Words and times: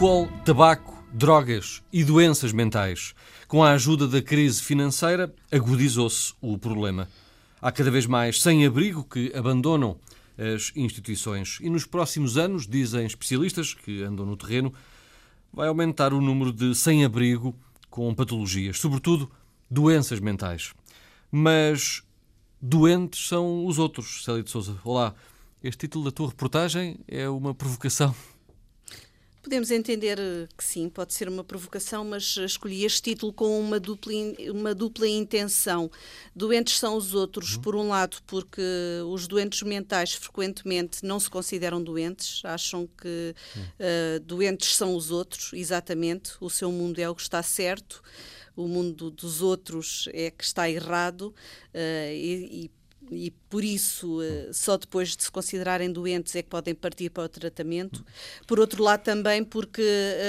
Álcool, 0.00 0.30
tabaco, 0.46 1.04
drogas 1.12 1.82
e 1.92 2.02
doenças 2.02 2.54
mentais. 2.54 3.14
Com 3.46 3.62
a 3.62 3.72
ajuda 3.72 4.08
da 4.08 4.22
crise 4.22 4.62
financeira, 4.62 5.30
agudizou-se 5.52 6.32
o 6.40 6.56
problema. 6.56 7.06
Há 7.60 7.70
cada 7.70 7.90
vez 7.90 8.06
mais 8.06 8.40
sem-abrigo 8.40 9.04
que 9.04 9.30
abandonam 9.36 9.98
as 10.38 10.72
instituições. 10.74 11.58
E 11.60 11.68
nos 11.68 11.84
próximos 11.84 12.38
anos, 12.38 12.66
dizem 12.66 13.04
especialistas 13.04 13.74
que 13.74 14.02
andam 14.02 14.24
no 14.24 14.38
terreno, 14.38 14.72
vai 15.52 15.68
aumentar 15.68 16.14
o 16.14 16.20
número 16.22 16.50
de 16.50 16.74
sem-abrigo 16.74 17.54
com 17.90 18.14
patologias, 18.14 18.78
sobretudo 18.78 19.30
doenças 19.70 20.18
mentais. 20.18 20.72
Mas 21.30 22.02
doentes 22.58 23.28
são 23.28 23.66
os 23.66 23.78
outros, 23.78 24.24
Célia 24.24 24.42
de 24.42 24.48
Souza. 24.48 24.78
Olá, 24.82 25.14
este 25.62 25.80
título 25.80 26.06
da 26.06 26.10
tua 26.10 26.28
reportagem 26.28 26.98
é 27.06 27.28
uma 27.28 27.54
provocação 27.54 28.14
Podemos 29.42 29.70
entender 29.70 30.18
eh, 30.18 30.46
que 30.56 30.62
sim, 30.62 30.90
pode 30.90 31.14
ser 31.14 31.26
uma 31.26 31.42
provocação, 31.42 32.04
mas 32.04 32.36
escolhi 32.36 32.84
este 32.84 33.00
título 33.00 33.32
com 33.32 33.58
uma 33.58 33.80
dupla, 33.80 34.12
uma 34.52 34.74
dupla 34.74 35.08
intenção. 35.08 35.90
Doentes 36.36 36.78
são 36.78 36.94
os 36.94 37.14
outros, 37.14 37.54
uhum. 37.54 37.62
por 37.62 37.74
um 37.74 37.88
lado, 37.88 38.18
porque 38.26 38.62
os 39.08 39.26
doentes 39.26 39.62
mentais 39.62 40.12
frequentemente 40.12 41.04
não 41.06 41.18
se 41.18 41.30
consideram 41.30 41.82
doentes, 41.82 42.42
acham 42.44 42.86
que 42.86 43.34
uh, 43.56 44.20
doentes 44.20 44.76
são 44.76 44.94
os 44.94 45.10
outros, 45.10 45.52
exatamente, 45.54 46.32
o 46.38 46.50
seu 46.50 46.70
mundo 46.70 46.98
é 46.98 47.08
o 47.08 47.14
que 47.14 47.22
está 47.22 47.42
certo, 47.42 48.02
o 48.54 48.68
mundo 48.68 49.10
dos 49.10 49.40
outros 49.40 50.06
é 50.12 50.30
que 50.30 50.44
está 50.44 50.68
errado, 50.68 51.34
uh, 51.74 52.12
e, 52.12 52.64
e 52.64 52.79
e 53.10 53.30
por 53.48 53.64
isso 53.64 54.22
eh, 54.22 54.50
só 54.52 54.76
depois 54.76 55.16
de 55.16 55.24
se 55.24 55.30
considerarem 55.30 55.92
doentes 55.92 56.34
é 56.36 56.42
que 56.42 56.48
podem 56.48 56.74
partir 56.74 57.10
para 57.10 57.24
o 57.24 57.28
tratamento. 57.28 58.04
Por 58.46 58.60
outro 58.60 58.82
lado, 58.82 59.02
também 59.02 59.42
porque 59.42 59.82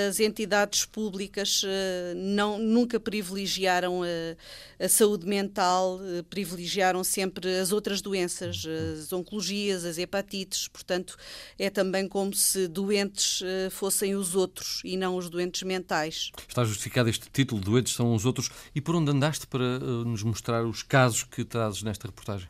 as 0.09 0.19
entidades 0.19 0.85
públicas 0.85 1.61
eh, 1.65 2.13
não, 2.15 2.57
nunca 2.57 2.99
privilegiaram 2.99 4.01
a, 4.03 4.83
a 4.83 4.89
saúde 4.89 5.27
mental, 5.27 5.99
eh, 6.03 6.23
privilegiaram 6.23 7.03
sempre 7.03 7.59
as 7.59 7.71
outras 7.71 8.01
doenças, 8.01 8.65
as 8.65 9.13
oncologias, 9.13 9.85
as 9.85 9.97
hepatites. 9.97 10.67
Portanto, 10.67 11.15
é 11.59 11.69
também 11.69 12.07
como 12.07 12.33
se 12.33 12.67
doentes 12.67 13.41
fossem 13.71 14.15
os 14.15 14.35
outros 14.35 14.81
e 14.83 14.97
não 14.97 15.15
os 15.15 15.29
doentes 15.29 15.63
mentais. 15.63 16.31
Está 16.47 16.63
justificado 16.63 17.09
este 17.09 17.29
título, 17.31 17.61
Doentes 17.61 17.93
são 17.93 18.15
os 18.15 18.25
outros. 18.25 18.49
E 18.73 18.81
por 18.81 18.95
onde 18.95 19.11
andaste 19.11 19.45
para 19.45 19.79
nos 19.79 20.23
mostrar 20.23 20.65
os 20.65 20.81
casos 20.83 21.23
que 21.23 21.43
trazes 21.43 21.83
nesta 21.83 22.07
reportagem? 22.07 22.49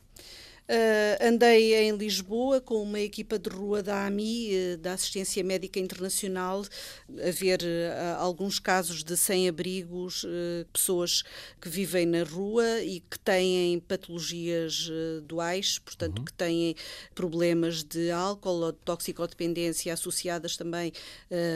Uh, 0.71 1.27
andei 1.27 1.75
em 1.75 1.97
Lisboa 1.97 2.61
com 2.61 2.81
uma 2.81 3.01
equipa 3.01 3.37
de 3.37 3.49
rua 3.49 3.83
da 3.83 4.05
AMI, 4.05 4.51
uh, 4.53 4.77
da 4.77 4.93
Assistência 4.93 5.43
Médica 5.43 5.81
Internacional, 5.81 6.63
a 7.09 7.29
ver 7.29 7.59
uh, 7.61 8.17
alguns 8.17 8.57
casos 8.57 9.03
de 9.03 9.17
sem-abrigos, 9.17 10.25
pessoas 10.71 11.23
que 11.59 11.67
vivem 11.67 12.05
na 12.05 12.23
rua 12.23 12.79
e 12.83 13.01
que 13.01 13.19
têm 13.19 13.81
patologias 13.81 14.89
duais, 15.25 15.77
portanto, 15.77 16.19
uhum. 16.19 16.25
que 16.25 16.33
têm 16.33 16.75
problemas 17.13 17.83
de 17.83 18.09
álcool 18.09 18.61
ou 18.61 18.71
de 18.71 18.77
toxicodependência 18.85 19.93
associadas 19.93 20.55
também 20.55 20.93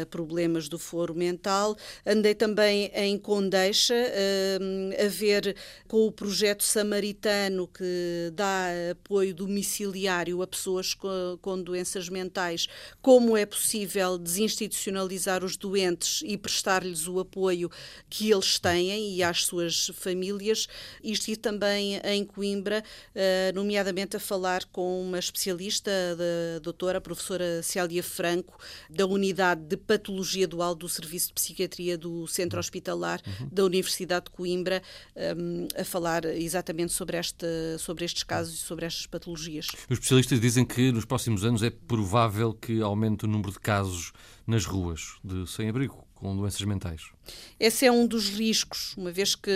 a 0.02 0.06
problemas 0.08 0.68
do 0.68 0.78
foro 0.78 1.16
mental. 1.16 1.78
Andei 2.06 2.36
também 2.36 2.92
em 2.94 3.18
Condeixa, 3.18 3.96
a 5.04 5.08
ver 5.08 5.56
com 5.88 6.06
o 6.06 6.12
projeto 6.12 6.64
samaritano 6.64 7.68
que 7.68 8.32
dá 8.34 8.68
apoio 9.06 9.36
domiciliário 9.36 10.42
a 10.42 10.48
pessoas 10.48 10.96
com, 10.96 11.38
com 11.40 11.62
doenças 11.62 12.10
mentais, 12.10 12.68
como 13.04 13.38
é 13.38 13.46
possível 13.46 14.18
desinstitucionalizar 14.18 15.44
os 15.44 15.56
doentes 15.56 16.24
e 16.26 16.36
prestar-lhes 16.36 17.08
o 17.08 17.20
apoio 17.20 17.70
que 18.10 18.32
eles 18.32 18.58
têm 18.58 19.16
e 19.16 19.22
às 19.22 19.46
suas 19.46 19.92
famílias. 19.94 20.68
Isto 21.04 21.30
e 21.30 21.36
também 21.36 22.02
em 22.04 22.26
Coimbra, 22.26 22.84
uh, 23.12 23.56
nomeadamente 23.56 24.18
a 24.18 24.20
falar 24.20 24.66
com 24.66 25.02
uma 25.02 25.20
especialista, 25.20 25.92
a 26.56 26.60
doutora, 26.60 26.98
a 26.98 27.02
professora 27.02 27.62
Célia 27.62 28.02
Franco, 28.02 28.58
da 28.90 29.06
Unidade 29.06 29.62
de 29.62 29.78
Patologia 29.78 30.48
Dual 30.48 30.74
do 30.74 30.90
Serviço 30.90 31.28
de 31.28 31.34
Psiquiatria 31.36 31.96
do 31.96 32.26
Centro 32.26 32.60
Hospitalar 32.60 33.22
uhum. 33.26 33.50
da 33.52 33.64
Universidade 33.64 34.26
de 34.26 34.32
Coimbra, 34.32 34.82
um, 35.38 35.68
a 35.80 35.84
falar 35.84 36.26
exatamente 36.26 36.92
sobre, 36.92 37.18
esta, 37.18 37.48
sobre 37.78 38.04
estes 38.04 38.24
casos 38.24 38.56
e 38.56 38.58
sobre 38.58 38.86
estas 38.86 38.95
patologias. 39.08 39.68
Os 39.90 39.92
especialistas 39.92 40.40
dizem 40.40 40.66
que 40.66 40.92
nos 40.92 41.06
próximos 41.06 41.44
anos 41.44 41.64
é 41.64 41.70
provável 41.70 42.54
que 42.54 42.82
aumente 42.82 43.26
o 43.26 43.28
número 43.28 43.52
de 43.52 43.60
casos 43.60 44.12
nas 44.46 44.66
ruas 44.66 45.18
de 45.24 45.48
sem-abrigo 45.48 46.06
com 46.14 46.36
doenças 46.36 46.62
mentais. 46.62 47.15
Esse 47.60 47.86
é 47.86 47.92
um 47.92 48.06
dos 48.06 48.30
riscos, 48.30 48.94
uma 48.98 49.12
vez 49.12 49.34
que 49.34 49.50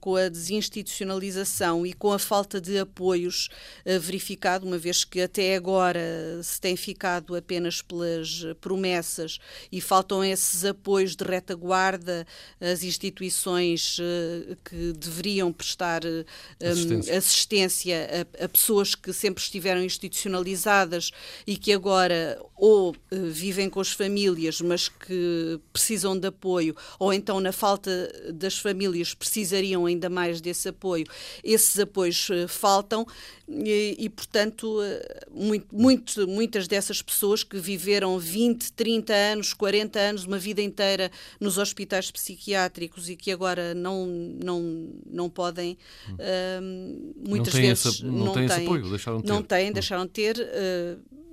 com 0.00 0.14
a 0.14 0.28
desinstitucionalização 0.28 1.84
e 1.84 1.92
com 1.92 2.12
a 2.12 2.18
falta 2.18 2.60
de 2.60 2.78
apoios 2.78 3.48
uh, 3.84 3.98
verificado, 3.98 4.66
uma 4.66 4.78
vez 4.78 5.04
que 5.04 5.20
até 5.20 5.56
agora 5.56 6.00
se 6.42 6.60
tem 6.60 6.76
ficado 6.76 7.34
apenas 7.34 7.82
pelas 7.82 8.44
promessas 8.60 9.38
e 9.70 9.80
faltam 9.80 10.24
esses 10.24 10.64
apoios 10.64 11.16
de 11.16 11.24
retaguarda 11.24 12.26
às 12.60 12.84
instituições 12.84 13.98
uh, 13.98 14.56
que 14.64 14.92
deveriam 14.92 15.52
prestar 15.52 16.04
uh, 16.04 16.24
assistência, 16.62 17.18
assistência 17.18 18.26
a, 18.40 18.44
a, 18.44 18.48
pessoas 18.48 18.94
que 18.94 19.12
sempre 19.12 19.42
estiveram 19.42 19.82
institucionalizadas 19.82 21.10
e 21.46 21.56
que 21.56 21.72
agora 21.72 22.40
ou 22.56 22.94
vivem 23.10 23.70
com 23.70 23.80
as 23.80 23.90
famílias, 23.90 24.60
mas 24.60 24.88
que 24.88 25.58
precisam 25.72 26.16
de 26.18 26.28
apoio, 26.28 26.76
ou 26.98 27.09
ou 27.10 27.14
então 27.14 27.40
na 27.40 27.52
falta 27.52 27.90
das 28.32 28.56
famílias 28.56 29.12
precisariam 29.12 29.84
ainda 29.84 30.08
mais 30.08 30.40
desse 30.40 30.68
apoio, 30.68 31.04
esses 31.42 31.78
apoios 31.78 32.28
uh, 32.30 32.48
faltam 32.48 33.04
e, 33.48 33.96
e 33.98 34.08
portanto, 34.08 34.80
uh, 34.80 35.30
muito, 35.30 35.66
muito, 35.74 36.28
muitas 36.28 36.68
dessas 36.68 37.02
pessoas 37.02 37.42
que 37.42 37.58
viveram 37.58 38.18
20, 38.18 38.72
30 38.72 39.12
anos, 39.12 39.52
40 39.52 39.98
anos, 39.98 40.24
uma 40.24 40.38
vida 40.38 40.62
inteira 40.62 41.10
nos 41.40 41.58
hospitais 41.58 42.10
psiquiátricos 42.10 43.08
e 43.08 43.16
que 43.16 43.32
agora 43.32 43.74
não, 43.74 44.06
não, 44.06 44.88
não 45.06 45.28
podem, 45.28 45.76
uh, 46.10 47.28
muitas 47.28 47.52
não 47.52 47.60
vezes 47.60 47.86
essa, 47.86 48.06
não, 48.06 48.26
não 48.26 48.32
têm, 48.34 48.44
esse 48.44 48.60
apoio, 48.60 48.88
deixaram 48.88 49.18
de 49.18 49.24
ter. 49.24 49.32
Não 49.32 49.42
têm, 49.42 49.70
hum. 49.70 49.72
deixaram 49.72 50.06
de 50.06 50.12
ter. 50.12 50.48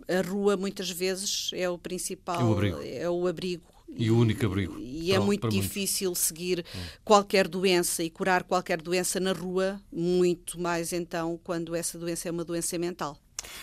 a 0.07 0.27
rua 0.27 0.57
muitas 0.57 0.89
vezes 0.89 1.51
é 1.53 1.69
o 1.69 1.77
principal, 1.77 2.41
é 2.41 2.43
o 2.43 2.51
abrigo. 2.53 2.81
É 2.81 3.09
o 3.09 3.27
abrigo 3.27 3.76
e 3.95 4.11
o 4.11 4.17
único 4.17 4.45
abrigo. 4.45 4.77
E 4.79 5.11
é 5.11 5.19
muito 5.19 5.47
difícil 5.49 6.09
muitos. 6.09 6.23
seguir 6.23 6.65
hum. 6.75 6.79
qualquer 7.03 7.47
doença 7.47 8.03
e 8.03 8.09
curar 8.09 8.43
qualquer 8.43 8.81
doença 8.81 9.19
na 9.19 9.33
rua, 9.33 9.79
muito 9.91 10.59
mais 10.59 10.93
então 10.93 11.39
quando 11.43 11.75
essa 11.75 11.97
doença 11.97 12.27
é 12.27 12.31
uma 12.31 12.43
doença 12.43 12.77
mental. 12.77 13.17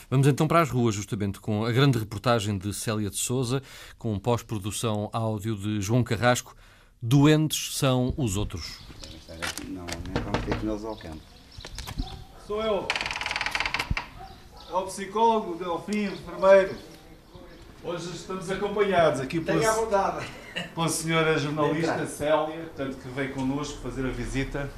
Vamos 0.09 0.27
então 0.27 0.47
para 0.47 0.61
as 0.61 0.71
ruas, 0.71 0.95
justamente 0.95 1.41
com 1.41 1.65
a 1.65 1.73
grande 1.73 1.99
reportagem 1.99 2.57
de 2.57 2.73
Célia 2.73 3.11
de 3.11 3.17
Souza, 3.17 3.62
com 3.99 4.19
pós-produção 4.19 5.11
áudio 5.12 5.57
de 5.57 5.81
João 5.81 6.03
Carrasco. 6.03 6.56
Doentes 7.03 7.77
são 7.77 8.15
os 8.17 8.37
outros. 8.37 8.79
Não, 9.69 9.85
nem 9.85 10.23
vamos 10.23 10.41
ter 10.47 10.59
que 10.59 10.67
neles 10.67 10.85
ao 10.85 10.97
campo. 10.97 11.21
Sou 12.47 12.62
eu. 12.62 12.89
É 14.71 14.75
o 14.75 14.83
psicólogo, 14.87 15.56
Delfim, 15.56 16.05
enfermeiro. 16.05 16.75
Hoje 17.87 18.12
estamos 18.15 18.50
acompanhados 18.50 19.21
aqui 19.21 19.39
pela, 19.39 19.61
pela 20.75 20.88
senhora 20.88 21.38
jornalista 21.38 22.06
Célia, 22.06 22.62
portanto, 22.62 22.97
que 22.97 23.09
veio 23.11 23.35
connosco 23.35 23.79
fazer 23.82 24.06
a 24.06 24.11
visita. 24.11 24.70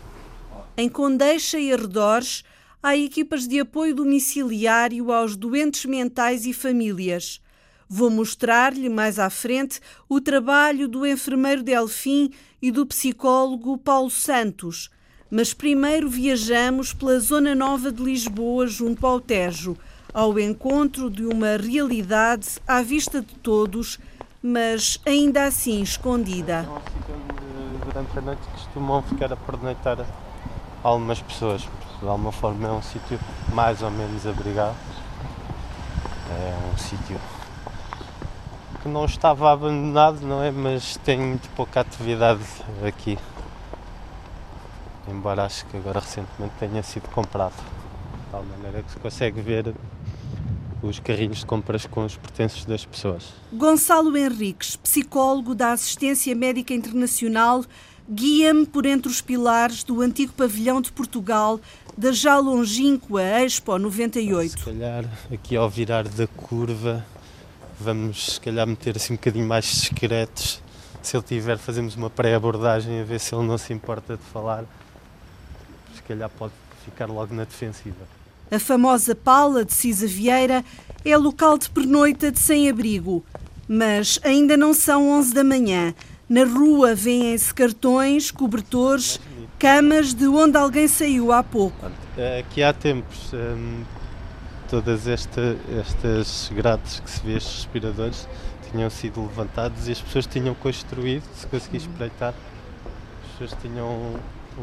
Em 0.76 0.88
Condeixa 0.88 1.56
e 1.56 1.72
arredores, 1.72 2.42
há 2.82 2.96
equipas 2.96 3.46
de 3.46 3.60
apoio 3.60 3.94
domiciliário 3.94 5.12
aos 5.12 5.36
doentes 5.36 5.84
mentais 5.84 6.46
e 6.46 6.52
famílias. 6.52 7.40
Vou 7.88 8.10
mostrar-lhe 8.10 8.88
mais 8.88 9.20
à 9.20 9.31
frente 9.31 9.81
o 10.08 10.20
trabalho 10.20 10.88
do 10.88 11.06
enfermeiro 11.06 11.62
Delfim 11.62 12.32
e 12.60 12.72
do 12.72 12.84
psicólogo 12.84 13.78
Paulo 13.78 14.10
Santos. 14.10 14.90
Mas 15.31 15.54
primeiro 15.54 16.10
viajamos 16.10 16.92
pela 16.92 17.20
Zona 17.20 17.54
Nova 17.54 17.92
de 17.92 18.02
Lisboa, 18.02 18.66
junto 18.66 19.06
ao 19.06 19.20
Tejo 19.20 19.76
ao 20.12 20.38
encontro 20.38 21.11
de 21.11 21.25
uma 21.25 21.56
realidade 21.56 22.61
à 22.67 22.82
vista 22.82 23.20
de 23.20 23.35
todos, 23.35 23.99
mas 24.43 25.00
ainda 25.06 25.44
assim 25.44 25.82
escondida. 25.82 26.67
É 26.67 26.70
um 26.70 26.81
sítio 26.81 27.37
durante 27.87 28.19
a 28.19 28.20
noite 28.20 28.43
costumam 28.53 29.03
ficar 29.03 29.32
a 29.32 29.37
pernoitar 29.37 30.05
algumas 30.82 31.20
pessoas. 31.20 31.62
De 32.00 32.06
alguma 32.06 32.32
forma 32.32 32.69
é 32.69 32.73
um 32.73 32.82
sítio 32.82 33.19
mais 33.53 33.82
ou 33.82 33.91
menos 33.91 34.26
abrigado. 34.26 34.76
É 36.31 36.55
um 36.75 36.76
sítio 36.76 37.19
que 38.82 38.88
não 38.88 39.05
estava 39.05 39.53
abandonado, 39.53 40.20
não 40.20 40.43
é? 40.43 40.50
Mas 40.50 40.97
tem 40.99 41.19
muito 41.19 41.49
pouca 41.50 41.81
atividade 41.81 42.43
aqui. 42.87 43.19
Embora 45.08 45.44
acho 45.44 45.64
que 45.67 45.76
agora 45.76 46.00
recentemente 46.00 46.55
tenha 46.58 46.82
sido 46.82 47.08
comprado. 47.11 47.55
Tal 48.36 48.44
maneira 48.44 48.82
que 48.82 48.90
se 48.90 48.98
consegue 48.98 49.40
ver 49.40 49.74
os 50.82 50.98
carrinhos 50.98 51.38
de 51.38 51.46
compras 51.46 51.86
com 51.86 52.04
os 52.04 52.16
pertences 52.16 52.66
das 52.66 52.84
pessoas. 52.84 53.32
Gonçalo 53.50 54.14
Henriques, 54.14 54.76
psicólogo 54.76 55.54
da 55.54 55.72
Assistência 55.72 56.34
Médica 56.34 56.74
Internacional, 56.74 57.64
guia-me 58.06 58.66
por 58.66 58.84
entre 58.84 59.10
os 59.10 59.22
pilares 59.22 59.82
do 59.82 60.02
antigo 60.02 60.34
pavilhão 60.34 60.82
de 60.82 60.92
Portugal 60.92 61.58
da 61.96 62.12
já 62.12 62.38
longínqua 62.38 63.22
Expo 63.22 63.78
98. 63.78 64.50
Se 64.50 64.64
calhar 64.66 65.06
aqui 65.32 65.56
ao 65.56 65.70
virar 65.70 66.06
da 66.06 66.26
curva 66.26 67.02
vamos 67.80 68.34
se 68.34 68.40
calhar 68.42 68.66
meter 68.66 68.98
assim 68.98 69.14
um 69.14 69.16
bocadinho 69.16 69.48
mais 69.48 69.64
discretos. 69.64 70.60
Se 71.00 71.16
ele 71.16 71.24
tiver, 71.24 71.56
fazemos 71.56 71.96
uma 71.96 72.10
pré-abordagem 72.10 73.00
a 73.00 73.04
ver 73.04 73.18
se 73.18 73.34
ele 73.34 73.46
não 73.46 73.56
se 73.56 73.72
importa 73.72 74.14
de 74.14 74.22
falar. 74.24 74.66
Se 75.94 76.02
calhar 76.02 76.28
pode 76.28 76.52
ficar 76.84 77.06
logo 77.06 77.34
na 77.34 77.44
defensiva. 77.44 78.06
A 78.50 78.58
famosa 78.60 79.14
Pala 79.14 79.64
de 79.64 79.75
Cisa 79.75 80.06
Vieira 80.06 80.64
é 81.04 81.16
local 81.16 81.58
de 81.58 81.69
pernoita 81.69 82.31
de 82.31 82.38
sem-abrigo. 82.38 83.25
Mas 83.69 84.20
ainda 84.22 84.56
não 84.56 84.72
são 84.72 85.10
11 85.10 85.34
da 85.34 85.43
manhã. 85.43 85.93
Na 86.28 86.44
rua 86.44 86.94
vêem-se 86.94 87.52
cartões, 87.52 88.31
cobertores, 88.31 89.20
camas 89.58 90.14
de 90.14 90.26
onde 90.26 90.56
alguém 90.56 90.87
saiu 90.87 91.32
há 91.32 91.43
pouco. 91.43 91.90
Aqui 92.38 92.62
há 92.62 92.72
tempos, 92.72 93.32
hum, 93.32 93.82
todas 94.69 95.08
esta, 95.08 95.56
estas 95.78 96.50
grades 96.54 97.00
que 97.00 97.10
se 97.10 97.20
vê, 97.25 97.37
estes 97.37 97.64
respiradores, 97.64 98.28
tinham 98.70 98.90
sido 98.90 99.22
levantados 99.22 99.88
e 99.88 99.93
as 99.93 100.00
pessoas 100.00 100.26
tinham 100.26 100.54
construído, 100.54 101.25
se 101.34 101.46
conseguir 101.46 101.78
espreitar, 101.78 102.34
as 103.25 103.31
pessoas 103.32 103.62
tinham 103.62 104.14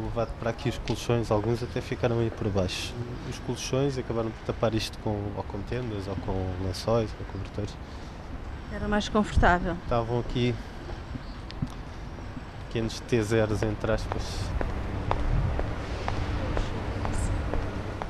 levado 0.02 0.30
para 0.38 0.50
aqui 0.50 0.68
os 0.68 0.78
colchões, 0.78 1.30
alguns 1.30 1.62
até 1.62 1.80
ficaram 1.80 2.18
aí 2.18 2.30
por 2.30 2.48
baixo. 2.48 2.92
Os 3.30 3.38
colchões 3.40 3.96
acabaram 3.96 4.30
por 4.30 4.44
tapar 4.46 4.74
isto 4.74 4.98
com, 4.98 5.32
ou 5.36 5.42
com 5.44 5.60
tendas, 5.62 6.08
ou 6.08 6.16
com 6.16 6.50
lençóis, 6.64 7.10
ou 7.18 7.26
cobertores. 7.32 7.74
Era 8.72 8.88
mais 8.88 9.08
confortável. 9.08 9.76
Estavam 9.84 10.18
aqui 10.18 10.54
pequenos 12.66 13.00
T0s, 13.08 13.62
entre 13.62 13.92
aspas. 13.92 14.22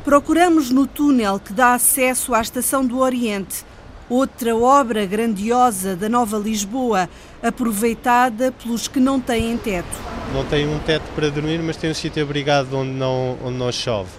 Procuramos 0.05 0.71
no 0.71 0.87
túnel 0.87 1.39
que 1.39 1.53
dá 1.53 1.75
acesso 1.75 2.35
à 2.35 2.41
Estação 2.41 2.87
do 2.87 2.99
Oriente, 2.99 3.65
outra 4.09 4.57
obra 4.57 5.05
grandiosa 5.05 5.95
da 5.95 6.09
Nova 6.09 6.39
Lisboa, 6.39 7.09
aproveitada 7.43 8.53
pelos 8.53 8.89
que 8.89 9.01
não 9.01 9.21
têm 9.21 9.57
teto. 9.59 10.14
Não 10.35 10.45
tem 10.45 10.67
um 10.67 10.81
teto 10.81 11.05
para 11.15 11.31
dormir, 11.31 11.63
mas 11.63 11.77
tem 11.77 11.89
um 11.93 11.95
sítio 11.95 12.21
abrigado 12.21 12.75
onde 12.75 12.91
não, 12.91 13.39
onde 13.45 13.57
não 13.57 13.71
chove. 13.71 14.11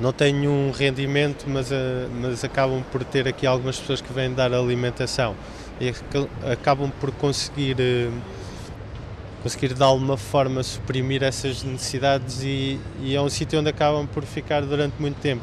Não 0.00 0.12
tem 0.12 0.46
um 0.46 0.70
rendimento, 0.70 1.46
mas, 1.48 1.72
uh, 1.72 1.74
mas 2.22 2.44
acabam 2.44 2.80
por 2.92 3.02
ter 3.02 3.26
aqui 3.26 3.44
algumas 3.44 3.80
pessoas 3.80 4.00
que 4.00 4.12
vêm 4.12 4.32
dar 4.32 4.54
alimentação 4.54 5.34
e 5.80 5.92
acabam 6.48 6.92
por 7.00 7.10
conseguir, 7.10 7.76
uh, 7.80 8.12
conseguir 9.42 9.74
de 9.74 9.82
alguma 9.82 10.16
forma 10.16 10.62
suprimir 10.62 11.24
essas 11.24 11.64
necessidades 11.64 12.44
e, 12.44 12.78
e 13.02 13.16
é 13.16 13.20
um 13.20 13.28
sítio 13.28 13.58
onde 13.58 13.68
acabam 13.68 14.06
por 14.06 14.22
ficar 14.22 14.60
durante 14.62 14.94
muito 15.00 15.16
tempo. 15.16 15.42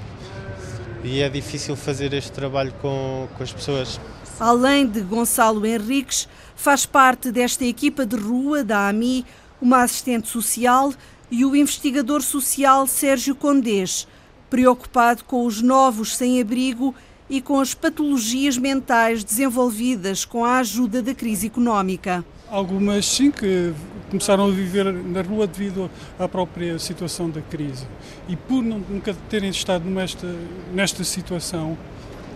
E 1.04 1.20
é 1.20 1.28
difícil 1.28 1.76
fazer 1.76 2.14
este 2.14 2.32
trabalho 2.32 2.74
com, 2.82 3.28
com 3.36 3.44
as 3.44 3.52
pessoas. 3.52 4.00
Além 4.40 4.88
de 4.88 5.02
Gonçalo 5.02 5.66
Henriques, 5.66 6.26
faz 6.56 6.86
parte 6.86 7.34
desta 7.34 7.66
equipa 7.66 8.06
de 8.06 8.16
rua 8.16 8.64
da 8.64 8.88
AMI 8.88 9.26
uma 9.62 9.84
assistente 9.84 10.28
social 10.28 10.94
e 11.30 11.46
o 11.46 11.56
investigador 11.56 12.22
social 12.22 12.88
Sérgio 12.88 13.36
Condés, 13.36 14.08
preocupado 14.50 15.24
com 15.24 15.46
os 15.46 15.62
novos 15.62 16.16
sem-abrigo 16.18 16.94
e 17.30 17.40
com 17.40 17.62
as 17.62 17.74
patologias 17.74 18.58
mentais 18.58 19.24
desenvolvidas 19.24 20.26
com 20.26 20.44
a 20.44 20.58
ajuda 20.58 21.02
da 21.02 21.16
crise 21.16 21.48
económica. 21.48 22.26
Algumas 22.50 23.06
sim 23.06 23.32
que 23.32 23.74
começaram 24.10 24.48
a 24.48 24.52
viver 24.52 24.92
na 24.92 25.22
rua 25.22 25.48
devido 25.48 25.90
à 26.20 26.28
própria 26.28 26.78
situação 26.78 27.30
da 27.30 27.42
crise. 27.42 27.88
E 28.28 28.36
por 28.36 28.62
nunca 28.62 29.16
terem 29.30 29.50
estado 29.50 29.90
nesta, 29.90 30.28
nesta 30.74 31.06
situação, 31.06 31.78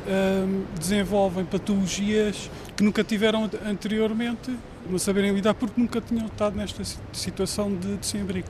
hum, 0.07 0.63
desenvolvem 0.79 1.43
patologias 1.43 2.49
que 2.77 2.81
nunca 2.83 3.03
tiveram 3.03 3.49
anteriormente, 3.65 4.55
não 4.89 4.99
saberem 4.99 5.31
lidar 5.33 5.53
porque 5.53 5.79
nunca 5.79 5.99
tinham 6.01 6.25
estado 6.25 6.55
nesta 6.55 6.83
situação 7.11 7.73
de, 7.73 7.97
de 7.97 8.05
sem-abrigo. 8.05 8.49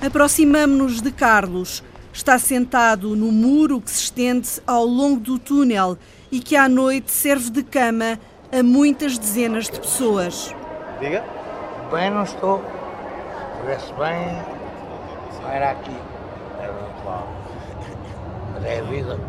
Aproximamo-nos 0.00 1.00
de 1.00 1.10
Carlos. 1.10 1.82
Está 2.12 2.38
sentado 2.38 3.14
no 3.14 3.30
muro 3.30 3.80
que 3.80 3.90
se 3.90 4.04
estende 4.04 4.48
ao 4.66 4.84
longo 4.84 5.20
do 5.20 5.38
túnel 5.38 5.98
e 6.32 6.40
que 6.40 6.56
à 6.56 6.68
noite 6.68 7.10
serve 7.10 7.50
de 7.50 7.62
cama 7.62 8.18
a 8.50 8.62
muitas 8.62 9.18
dezenas 9.18 9.66
de 9.66 9.78
pessoas. 9.78 10.54
Diga? 11.00 11.24
Bem, 11.92 12.10
não 12.10 12.22
estou. 12.22 12.62
Se 13.68 13.92
bem, 13.94 14.42
era 15.52 15.72
aqui. 15.72 15.94
Era 16.60 16.72
outro 16.72 17.28
Mas 18.54 18.64
é 18.64 18.78
a 18.78 18.82
vida. 18.82 19.20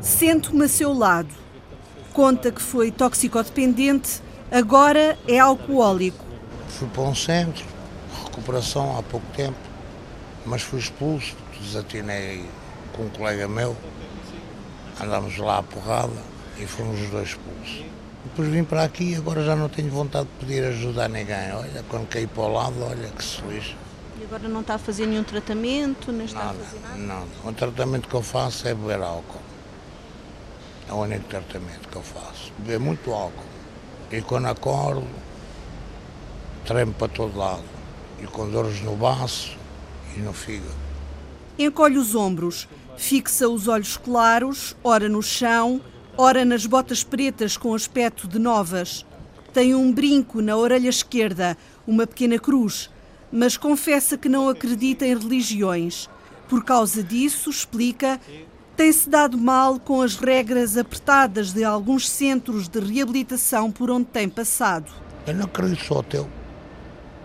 Sento-me 0.00 0.64
a 0.64 0.68
seu 0.68 0.92
lado. 0.92 1.45
Conta 2.16 2.50
que 2.50 2.62
foi 2.62 2.90
toxicodependente, 2.90 4.22
agora 4.50 5.18
é 5.28 5.38
alcoólico. 5.38 6.24
Fui 6.66 6.88
para 6.88 7.02
um 7.02 7.14
centro, 7.14 7.62
recuperação 8.24 8.98
há 8.98 9.02
pouco 9.02 9.26
tempo, 9.36 9.58
mas 10.46 10.62
fui 10.62 10.78
expulso, 10.78 11.36
desatinei 11.60 12.42
com 12.94 13.02
um 13.02 13.10
colega 13.10 13.46
meu, 13.46 13.76
andámos 14.98 15.36
lá 15.36 15.58
à 15.58 15.62
porrada 15.62 16.16
e 16.58 16.64
fomos 16.64 17.02
os 17.02 17.10
dois 17.10 17.28
expulsos. 17.28 17.84
Depois 18.24 18.48
vim 18.48 18.64
para 18.64 18.84
aqui 18.84 19.12
e 19.12 19.16
agora 19.16 19.44
já 19.44 19.54
não 19.54 19.68
tenho 19.68 19.90
vontade 19.90 20.26
de 20.26 20.46
pedir 20.46 20.64
ajuda 20.64 21.04
a 21.04 21.08
ninguém. 21.08 21.52
Olha, 21.52 21.84
quando 21.86 22.08
caí 22.08 22.26
para 22.26 22.44
o 22.44 22.50
lado, 22.50 22.82
olha 22.82 23.10
que 23.10 23.22
se 23.22 23.42
lixa. 23.42 23.76
E 24.18 24.24
agora 24.24 24.48
não 24.48 24.62
está 24.62 24.76
a 24.76 24.78
fazer 24.78 25.04
nenhum 25.04 25.22
tratamento? 25.22 26.10
Nem 26.10 26.24
está 26.24 26.44
nada, 26.46 26.58
a 26.62 26.64
fazer 26.64 26.80
nada? 26.80 26.96
Não, 26.96 27.50
o 27.50 27.52
tratamento 27.52 28.08
que 28.08 28.14
eu 28.14 28.22
faço 28.22 28.66
é 28.66 28.72
beber 28.72 29.02
álcool. 29.02 29.45
É 30.88 30.92
o 30.92 30.96
único 30.96 31.24
tratamento 31.24 31.88
que 31.88 31.96
eu 31.96 32.02
faço. 32.02 32.52
Beber 32.58 32.78
muito 32.78 33.12
álcool. 33.12 33.44
E 34.10 34.20
quando 34.22 34.46
acordo, 34.46 35.06
tremo 36.64 36.92
para 36.94 37.08
todo 37.08 37.36
lado. 37.36 37.64
E 38.22 38.26
com 38.26 38.48
dores 38.48 38.80
no 38.82 38.96
baço 38.96 39.56
e 40.16 40.20
no 40.20 40.32
fígado. 40.32 40.74
Encolhe 41.58 41.98
os 41.98 42.14
ombros, 42.14 42.68
fixa 42.96 43.48
os 43.48 43.66
olhos 43.66 43.96
claros, 43.96 44.76
ora 44.84 45.08
no 45.08 45.22
chão, 45.22 45.80
ora 46.16 46.44
nas 46.44 46.66
botas 46.66 47.02
pretas 47.02 47.56
com 47.56 47.74
aspecto 47.74 48.28
de 48.28 48.38
novas. 48.38 49.04
Tem 49.52 49.74
um 49.74 49.92
brinco 49.92 50.40
na 50.40 50.56
orelha 50.56 50.88
esquerda, 50.88 51.56
uma 51.86 52.06
pequena 52.06 52.38
cruz, 52.38 52.90
mas 53.32 53.56
confessa 53.56 54.16
que 54.16 54.28
não 54.28 54.48
acredita 54.48 55.06
em 55.06 55.16
religiões. 55.16 56.08
Por 56.48 56.62
causa 56.62 57.02
disso, 57.02 57.50
explica, 57.50 58.20
tem-se 58.76 59.08
dado 59.08 59.38
mal 59.38 59.80
com 59.80 60.02
as 60.02 60.16
regras 60.16 60.76
apertadas 60.76 61.52
de 61.52 61.64
alguns 61.64 62.08
centros 62.08 62.68
de 62.68 62.78
reabilitação 62.78 63.70
por 63.72 63.90
onde 63.90 64.06
tem 64.06 64.28
passado. 64.28 64.90
Eu 65.26 65.34
não 65.34 65.46
acredito 65.46 65.84
só 65.84 66.02
teu. 66.02 66.28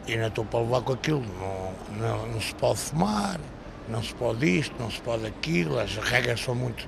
E 0.07 0.15
não 0.17 0.27
estou 0.27 0.45
para 0.45 0.61
levar 0.61 0.81
com 0.81 0.93
aquilo. 0.93 1.23
Não, 1.39 1.99
não, 1.99 2.27
não 2.27 2.41
se 2.41 2.55
pode 2.55 2.79
fumar, 2.79 3.39
não 3.87 4.01
se 4.01 4.13
pode 4.15 4.59
isto, 4.59 4.73
não 4.79 4.89
se 4.89 5.01
pode 5.01 5.25
aquilo. 5.25 5.77
As 5.77 5.95
regras 5.97 6.39
são 6.39 6.55
muito 6.55 6.87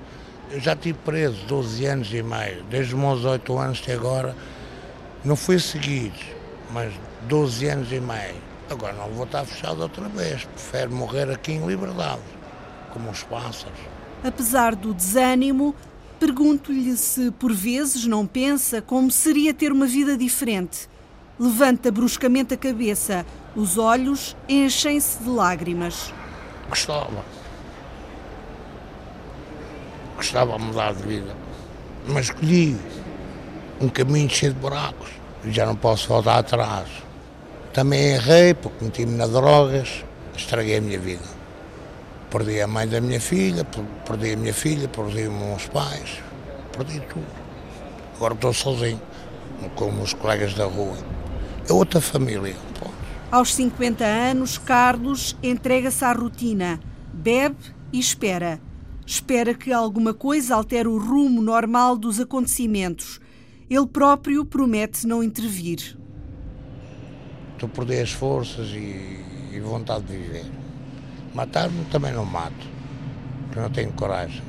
eu 0.50 0.60
já 0.60 0.74
estive 0.74 0.98
preso 1.04 1.44
12 1.46 1.86
anos 1.86 2.12
e 2.12 2.22
meio, 2.22 2.62
desde 2.64 2.94
os 2.94 3.00
meus 3.00 3.24
8 3.24 3.58
anos 3.58 3.80
até 3.82 3.94
agora. 3.94 4.36
Não 5.24 5.36
fui 5.36 5.58
seguido, 5.58 6.18
mas 6.70 6.92
12 7.22 7.66
anos 7.66 7.92
e 7.92 8.00
meio. 8.00 8.36
Agora 8.70 8.92
não 8.92 9.08
vou 9.08 9.24
estar 9.24 9.44
fechado 9.44 9.82
outra 9.82 10.08
vez. 10.08 10.44
Prefiro 10.44 10.92
morrer 10.92 11.30
aqui 11.30 11.52
em 11.52 11.66
liberdade, 11.66 12.22
como 12.92 13.10
os 13.10 13.22
pássaros. 13.22 13.93
Apesar 14.24 14.74
do 14.74 14.94
desânimo, 14.94 15.74
pergunto-lhe 16.18 16.96
se 16.96 17.30
por 17.32 17.52
vezes 17.52 18.06
não 18.06 18.26
pensa 18.26 18.80
como 18.80 19.10
seria 19.10 19.52
ter 19.52 19.70
uma 19.70 19.86
vida 19.86 20.16
diferente. 20.16 20.88
Levanta 21.38 21.92
bruscamente 21.92 22.54
a 22.54 22.56
cabeça, 22.56 23.26
os 23.54 23.76
olhos 23.76 24.34
enchem-se 24.48 25.22
de 25.22 25.28
lágrimas. 25.28 26.12
Gostava 26.68 27.22
gostava 30.16 30.56
de 30.56 30.64
mudar 30.64 30.94
de 30.94 31.02
vida. 31.02 31.36
Mas 32.08 32.26
escolhi 32.26 32.76
um 33.80 33.88
caminho 33.88 34.30
cheio 34.30 34.54
de 34.54 34.58
buracos 34.58 35.10
já 35.46 35.66
não 35.66 35.76
posso 35.76 36.08
voltar 36.08 36.38
atrás. 36.38 36.88
Também 37.72 38.14
errei 38.14 38.54
porque 38.54 38.84
meti-me 38.84 39.16
nas 39.16 39.30
drogas, 39.30 40.04
estraguei 40.36 40.78
a 40.78 40.80
minha 40.80 40.98
vida. 40.98 41.33
Perdi 42.34 42.60
a 42.60 42.66
mãe 42.66 42.88
da 42.88 43.00
minha 43.00 43.20
filha, 43.20 43.64
perdi 44.04 44.32
a 44.32 44.36
minha 44.36 44.52
filha, 44.52 44.88
perdi 44.88 45.28
os 45.28 45.32
meus 45.32 45.68
pais, 45.68 46.20
perdi 46.76 46.98
tudo. 47.02 47.24
Agora 48.16 48.34
estou 48.34 48.52
sozinho, 48.52 49.00
com 49.76 50.02
os 50.02 50.12
colegas 50.14 50.52
da 50.54 50.64
rua. 50.64 50.96
É 51.68 51.72
outra 51.72 52.00
família. 52.00 52.56
Aos 53.30 53.54
50 53.54 54.04
anos, 54.04 54.58
Carlos 54.58 55.36
entrega-se 55.44 56.04
à 56.04 56.12
rotina, 56.12 56.80
bebe 57.12 57.72
e 57.92 58.00
espera 58.00 58.60
Espera 59.06 59.54
que 59.54 59.70
alguma 59.70 60.12
coisa 60.12 60.56
altere 60.56 60.88
o 60.88 60.98
rumo 60.98 61.40
normal 61.40 61.96
dos 61.96 62.18
acontecimentos. 62.18 63.20
Ele 63.70 63.86
próprio 63.86 64.44
promete 64.44 65.06
não 65.06 65.22
intervir. 65.22 65.96
Estou 67.52 67.68
a 67.68 67.72
perder 67.72 68.02
as 68.02 68.10
forças 68.10 68.70
e, 68.70 69.20
e 69.52 69.60
vontade 69.60 70.06
de 70.06 70.16
viver. 70.16 70.63
Matar-me 71.34 71.84
também 71.86 72.12
não 72.12 72.24
mato, 72.24 72.54
porque 73.46 73.58
não 73.58 73.68
tenho 73.68 73.92
coragem. 73.92 74.40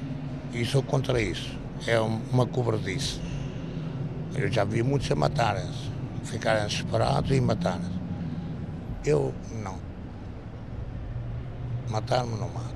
E 0.53 0.63
sou 0.63 0.83
contra 0.83 1.19
isso. 1.19 1.57
É 1.87 1.99
uma 1.99 2.45
cobardice. 2.45 3.19
Eu 4.35 4.51
já 4.51 4.63
vi 4.63 4.83
muitos 4.83 5.11
a 5.11 5.15
matarem-se, 5.15 5.91
ficarem 6.23 6.67
desesperados 6.67 7.31
e 7.31 7.41
matarem-se. 7.41 7.99
Eu 9.03 9.33
não. 9.63 9.79
Matar-me 11.89 12.37
não 12.37 12.49
mato. 12.49 12.75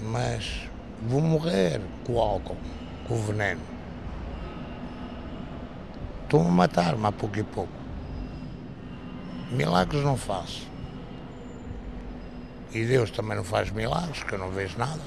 Mas 0.00 0.68
vou 1.08 1.20
morrer 1.20 1.80
com 2.06 2.14
o 2.14 2.20
álcool, 2.20 2.56
com 3.08 3.14
o 3.14 3.18
veneno. 3.18 3.62
Estou-me 6.22 6.50
a 6.50 6.52
matar-me 6.52 7.04
a 7.04 7.10
pouco 7.10 7.36
e 7.36 7.42
pouco. 7.42 7.72
Milagres 9.50 10.04
não 10.04 10.16
faço. 10.16 10.73
E 12.74 12.84
Deus 12.84 13.10
também 13.10 13.36
não 13.36 13.44
faz 13.44 13.70
milagres, 13.70 14.24
que 14.24 14.34
eu 14.34 14.38
não 14.38 14.50
vejo 14.50 14.76
nada. 14.76 15.00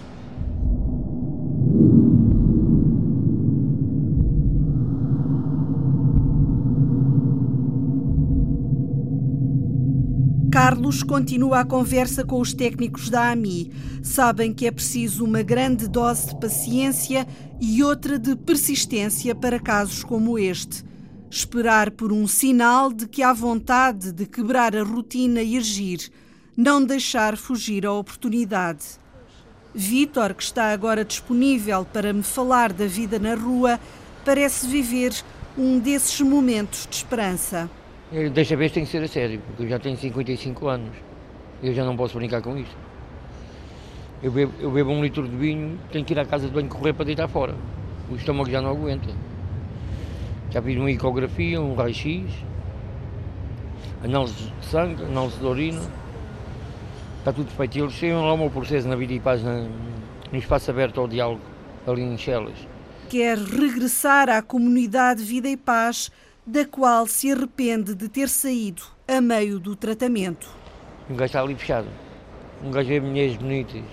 Carlos 10.50 11.04
continua 11.04 11.60
a 11.60 11.66
conversa 11.66 12.24
com 12.24 12.40
os 12.40 12.54
técnicos 12.54 13.10
da 13.10 13.32
AMI. 13.32 13.72
Sabem 14.02 14.54
que 14.54 14.66
é 14.66 14.72
preciso 14.72 15.26
uma 15.26 15.44
grande 15.44 15.90
dose 15.90 16.30
de 16.30 16.40
paciência 16.40 17.28
e 17.60 17.84
outra 17.84 18.18
de 18.18 18.36
persistência 18.36 19.36
para 19.36 19.60
casos 19.60 20.06
como 20.06 20.40
este. 20.40 20.84
Esperar 21.30 21.92
por 21.92 22.14
um 22.14 22.26
sinal 22.26 22.94
de 22.94 23.08
que 23.08 23.22
há 23.22 23.34
vontade 23.34 24.14
de 24.14 24.26
quebrar 24.26 24.76
a 24.76 24.84
rotina 24.84 25.42
e 25.42 25.58
agir, 25.58 26.10
não 26.58 26.84
deixar 26.84 27.38
fugir 27.38 27.86
a 27.86 27.94
oportunidade. 27.94 28.84
Vítor, 29.76 30.34
que 30.34 30.42
está 30.42 30.74
agora 30.74 31.06
disponível 31.06 31.86
para 31.86 32.12
me 32.12 32.24
falar 32.24 32.74
da 32.74 32.88
vida 32.88 33.20
na 33.20 33.36
rua, 33.36 33.80
parece 34.26 34.66
viver 34.66 35.14
um 35.56 35.78
desses 35.78 36.20
momentos 36.20 36.88
de 36.90 36.96
esperança. 36.96 37.70
Desta 38.34 38.56
vez 38.56 38.72
tem 38.72 38.86
que 38.86 38.90
ser 38.90 39.04
a 39.04 39.08
sério, 39.08 39.40
porque 39.46 39.64
eu 39.64 39.70
já 39.70 39.78
tenho 39.78 39.96
55 39.96 40.68
anos. 40.68 40.96
Eu 41.62 41.76
já 41.76 41.86
não 41.86 41.96
posso 41.96 42.18
brincar 42.18 42.42
com 42.42 42.58
isto. 42.58 42.76
Eu 44.24 44.32
bebo, 44.32 44.54
eu 44.60 44.72
bebo 44.72 44.90
um 44.90 45.04
litro 45.04 45.28
de 45.28 45.36
vinho, 45.36 45.78
tenho 45.92 46.04
que 46.04 46.14
ir 46.14 46.20
à 46.20 46.26
casa 46.26 46.48
de 46.48 46.54
banho 46.54 46.68
correr 46.68 46.94
para 46.94 47.06
deitar 47.06 47.28
fora. 47.28 47.54
O 48.10 48.16
estômago 48.16 48.50
já 48.50 48.62
não 48.62 48.72
aguenta. 48.72 49.10
Já 50.50 50.60
fiz 50.60 50.76
uma 50.76 50.90
ecografia, 50.90 51.62
um 51.62 51.76
raio-x, 51.76 52.34
análise 54.04 54.34
de 54.60 54.66
sangue, 54.66 55.04
análise 55.04 55.38
de 55.38 55.46
urina. 55.46 56.07
Está 57.28 57.44
tudo 57.44 57.52
feito. 57.52 57.78
Eles 57.78 58.00
têm 58.00 58.14
lá 58.14 58.32
o 58.32 58.38
meu 58.38 58.50
processo 58.50 58.88
na 58.88 58.96
vida 58.96 59.12
e 59.12 59.20
paz 59.20 59.44
na, 59.44 59.68
no 60.32 60.40
espaço 60.40 60.72
aberto 60.72 61.02
ao 61.02 61.10
diálogo, 61.10 61.42
ali 61.86 62.02
em 62.02 62.18
Chelas. 62.18 62.56
Quer 63.10 63.38
regressar 63.38 64.30
à 64.30 64.42
comunidade 64.42 65.24
Vida 65.24 65.50
e 65.50 65.58
Paz 65.58 66.10
da 66.46 66.64
qual 66.64 67.06
se 67.06 67.30
arrepende 67.30 67.94
de 67.96 68.08
ter 68.08 68.30
saído 68.30 68.82
a 69.06 69.20
meio 69.20 69.60
do 69.60 69.76
tratamento. 69.76 70.48
Um 71.10 71.18
gajo 71.18 71.26
está 71.26 71.42
ali 71.42 71.54
fechado. 71.56 71.90
Um 72.64 72.72
gajo 72.72 72.88
vê 72.88 73.02
mulheres 73.02 73.36
bonitas, 73.36 73.84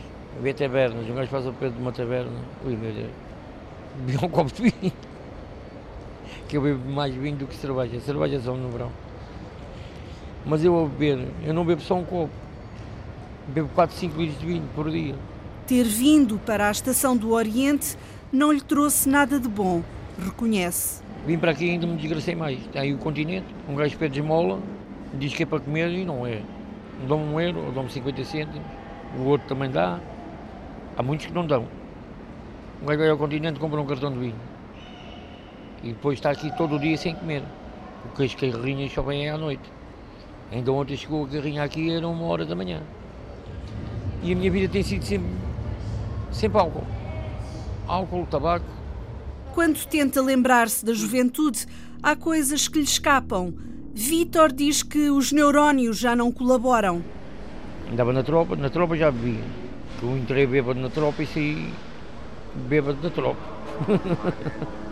vê 0.41 0.55
tabernas, 0.55 1.05
um 1.11 1.15
gajo 1.17 1.29
faz 1.29 1.45
o 1.45 1.53
pé 1.55 1.71
de 1.71 1.79
uma 1.81 1.91
taberna. 1.91 2.39
Ui, 2.65 2.77
meu 2.77 2.93
Deus. 2.93 3.11
Bebe 4.07 4.25
um 4.25 4.29
copo 4.29 4.53
de 4.53 4.71
vinho. 4.71 4.93
Que 6.49 6.57
eu 6.57 6.63
bebo 6.63 6.89
mais 6.89 7.13
vinho 7.13 7.37
do 7.37 7.49
que 7.49 7.57
cerveja. 7.57 7.99
Cerveja 7.99 8.41
só 8.41 8.55
no 8.55 8.71
verão. 8.71 8.93
Mas 10.47 10.63
eu 10.65 10.85
a 10.85 10.87
beber, 10.87 11.27
eu 11.45 11.53
não 11.53 11.65
bebo 11.65 11.81
só 11.81 11.97
um 11.97 12.05
copo. 12.05 12.44
Bebo 13.47 13.69
4, 13.75 13.95
5 13.95 14.19
litros 14.19 14.41
de 14.41 14.47
vinho 14.47 14.69
por 14.75 14.91
dia. 14.91 15.15
Ter 15.67 15.85
vindo 15.85 16.39
para 16.39 16.69
a 16.69 16.71
estação 16.71 17.15
do 17.15 17.33
Oriente 17.33 17.97
não 18.33 18.51
lhe 18.51 18.61
trouxe 18.61 19.09
nada 19.09 19.39
de 19.39 19.49
bom, 19.49 19.83
reconhece. 20.19 21.03
Vim 21.27 21.39
para 21.39 21.51
aqui 21.51 21.67
e 21.67 21.71
ainda 21.71 21.87
me 21.87 21.97
desgracei 21.97 22.35
mais. 22.35 22.59
Tem 22.73 22.81
aí 22.81 22.95
o 22.95 22.99
continente, 22.99 23.47
um 23.69 23.75
gajo 23.75 23.99
pede 23.99 24.21
esmola, 24.21 24.61
diz 25.13 25.35
que 25.35 25.43
é 25.43 25.47
para 25.47 25.61
comer 25.61 25.91
e 25.91 26.07
não 26.07 26.27
é. 26.27 26.41
Dão-me 27.07 27.25
um 27.35 27.41
euro, 27.41 27.71
dão-me 27.73 27.91
50 27.91 28.25
cêntimos, 28.25 28.67
o 29.19 29.25
outro 29.25 29.47
também 29.47 29.71
dá. 29.71 30.01
Há 30.97 31.03
muitos 31.03 31.27
que 31.27 31.33
não 31.33 31.47
dão. 31.47 31.67
Um 32.83 32.87
gajo 32.87 32.99
vai 32.99 33.11
ao 33.11 33.19
continente 33.19 33.57
e 33.57 33.61
compra 33.61 33.79
um 33.79 33.87
cartão 33.87 34.11
de 34.11 34.21
vinho. 34.21 34.41
E 35.83 35.89
depois 35.89 36.19
está 36.19 36.31
aqui 36.31 36.51
todo 36.57 36.77
o 36.77 36.79
dia 36.79 36.97
sem 36.97 37.15
comer. 37.15 37.43
Porque 38.05 38.23
as 38.25 38.35
carrinhas 38.35 38.91
só 38.91 39.03
vêm 39.03 39.29
à 39.29 39.37
noite. 39.37 39.71
Ainda 40.51 40.73
ontem 40.73 40.97
chegou 40.97 41.25
a 41.25 41.29
carrinha 41.29 41.63
aqui, 41.63 41.91
era 41.91 42.09
uma 42.09 42.25
hora 42.25 42.47
da 42.47 42.55
manhã. 42.55 42.81
E 44.25 44.33
a 44.33 44.37
minha 44.37 44.51
vida 44.51 44.73
tem 44.73 44.83
sido 44.83 45.05
sempre, 45.05 45.29
sempre 46.33 46.59
álcool. 46.59 46.85
Álcool, 47.87 48.27
tabaco, 48.27 48.65
quando 49.55 49.87
tenta 49.87 50.21
lembrar-se 50.21 50.85
da 50.85 50.93
juventude, 50.93 51.65
há 52.03 52.17
coisas 52.17 52.67
que 52.67 52.81
lhe 52.81 52.85
escapam. 52.85 53.55
Vítor 53.95 54.51
diz 54.51 54.83
que 54.83 55.11
os 55.11 55.31
neurónios 55.31 55.97
já 55.97 56.17
não 56.17 56.33
colaboram. 56.33 57.05
Andava 57.89 58.13
na 58.13 58.25
tropa, 58.25 58.57
na 58.57 58.69
tropa 58.69 58.97
já 58.97 59.13
bebia. 59.13 59.45
Eu 60.03 60.19
entrei 60.19 60.45
bêbado 60.45 60.81
na 60.81 60.91
tropa 60.91 61.23
e 61.23 61.27
saí 61.27 61.73
bêbado 62.69 63.01
da 63.01 63.11
tropa. 63.11 63.41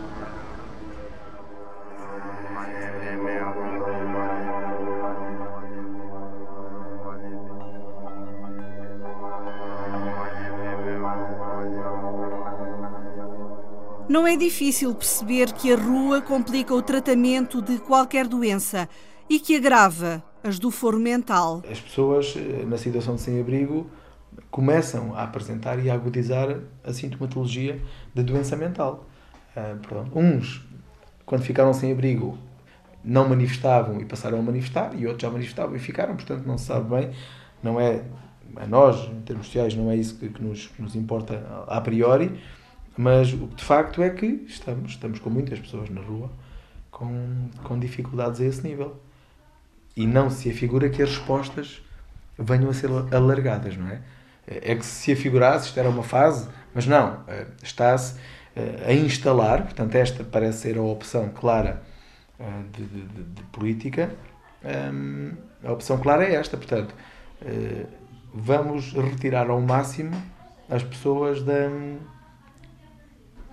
Não 14.13 14.27
é 14.27 14.37
difícil 14.37 14.93
perceber 14.93 15.51
que 15.53 15.73
a 15.73 15.75
rua 15.75 16.21
complica 16.21 16.71
o 16.71 16.83
tratamento 16.83 17.59
de 17.63 17.79
qualquer 17.79 18.27
doença 18.27 18.87
e 19.27 19.39
que 19.39 19.55
agrava 19.55 20.23
as 20.43 20.59
do 20.59 20.69
foro 20.69 20.99
mental. 20.99 21.63
As 21.67 21.79
pessoas 21.79 22.35
eh, 22.37 22.63
na 22.63 22.77
situação 22.77 23.15
de 23.15 23.21
sem-abrigo 23.21 23.89
começam 24.51 25.15
a 25.15 25.23
apresentar 25.23 25.83
e 25.83 25.89
a 25.89 25.95
agudizar 25.95 26.59
a 26.83 26.93
sintomatologia 26.93 27.81
da 28.13 28.21
doença 28.21 28.55
mental. 28.55 29.03
Uh, 29.57 30.19
uns, 30.19 30.63
quando 31.25 31.41
ficaram 31.41 31.73
sem 31.73 31.91
abrigo, 31.91 32.37
não 33.03 33.27
manifestavam 33.27 33.99
e 33.99 34.05
passaram 34.05 34.37
a 34.37 34.43
manifestar, 34.43 34.93
e 34.93 35.07
outros 35.07 35.23
já 35.23 35.31
manifestavam 35.31 35.75
e 35.75 35.79
ficaram, 35.79 36.15
portanto 36.15 36.45
não 36.45 36.59
se 36.59 36.65
sabe 36.65 36.87
bem, 36.87 37.09
não 37.63 37.79
é 37.79 38.03
a 38.57 38.67
nós, 38.67 39.09
em 39.09 39.21
termos 39.21 39.47
sociais, 39.47 39.73
não 39.73 39.89
é 39.89 39.95
isso 39.95 40.19
que, 40.19 40.29
que, 40.29 40.43
nos, 40.43 40.67
que 40.67 40.83
nos 40.83 40.95
importa 40.95 41.65
a 41.67 41.81
priori, 41.81 42.39
mas 42.95 43.33
o 43.33 43.47
de 43.47 43.63
facto 43.63 44.01
é 44.01 44.09
que 44.09 44.25
estamos, 44.47 44.91
estamos 44.91 45.19
com 45.19 45.29
muitas 45.29 45.59
pessoas 45.59 45.89
na 45.89 46.01
rua 46.01 46.29
com, 46.93 47.49
com 47.63 47.77
dificuldades 47.77 48.39
a 48.39 48.45
esse 48.45 48.65
nível. 48.65 48.95
E 49.95 50.07
não 50.07 50.29
se 50.29 50.49
afigura 50.49 50.89
que 50.89 51.01
as 51.01 51.09
respostas 51.09 51.81
venham 52.37 52.69
a 52.69 52.73
ser 52.73 52.89
alargadas, 53.11 53.77
não 53.77 53.87
é? 53.87 54.01
É 54.47 54.75
que 54.75 54.85
se 54.85 55.11
afigurasse, 55.11 55.67
isto 55.67 55.79
era 55.79 55.89
uma 55.89 56.03
fase, 56.03 56.49
mas 56.73 56.85
não, 56.85 57.23
eh, 57.27 57.47
está-se 57.61 58.19
eh, 58.55 58.85
a 58.87 58.93
instalar, 58.93 59.63
portanto, 59.63 59.95
esta 59.95 60.23
parece 60.23 60.59
ser 60.59 60.77
a 60.77 60.81
opção 60.81 61.29
clara 61.29 61.81
eh, 62.39 62.43
de, 62.71 62.85
de, 62.85 63.23
de 63.23 63.43
política. 63.43 64.09
Ehm, 64.63 65.31
a 65.63 65.71
opção 65.71 65.97
clara 65.97 66.25
é 66.25 66.35
esta, 66.35 66.57
portanto, 66.57 66.93
vamos 68.33 68.93
retirar 68.93 69.49
ao 69.49 69.61
máximo 69.61 70.11
as 70.69 70.83
pessoas 70.83 71.43
da, 71.43 71.69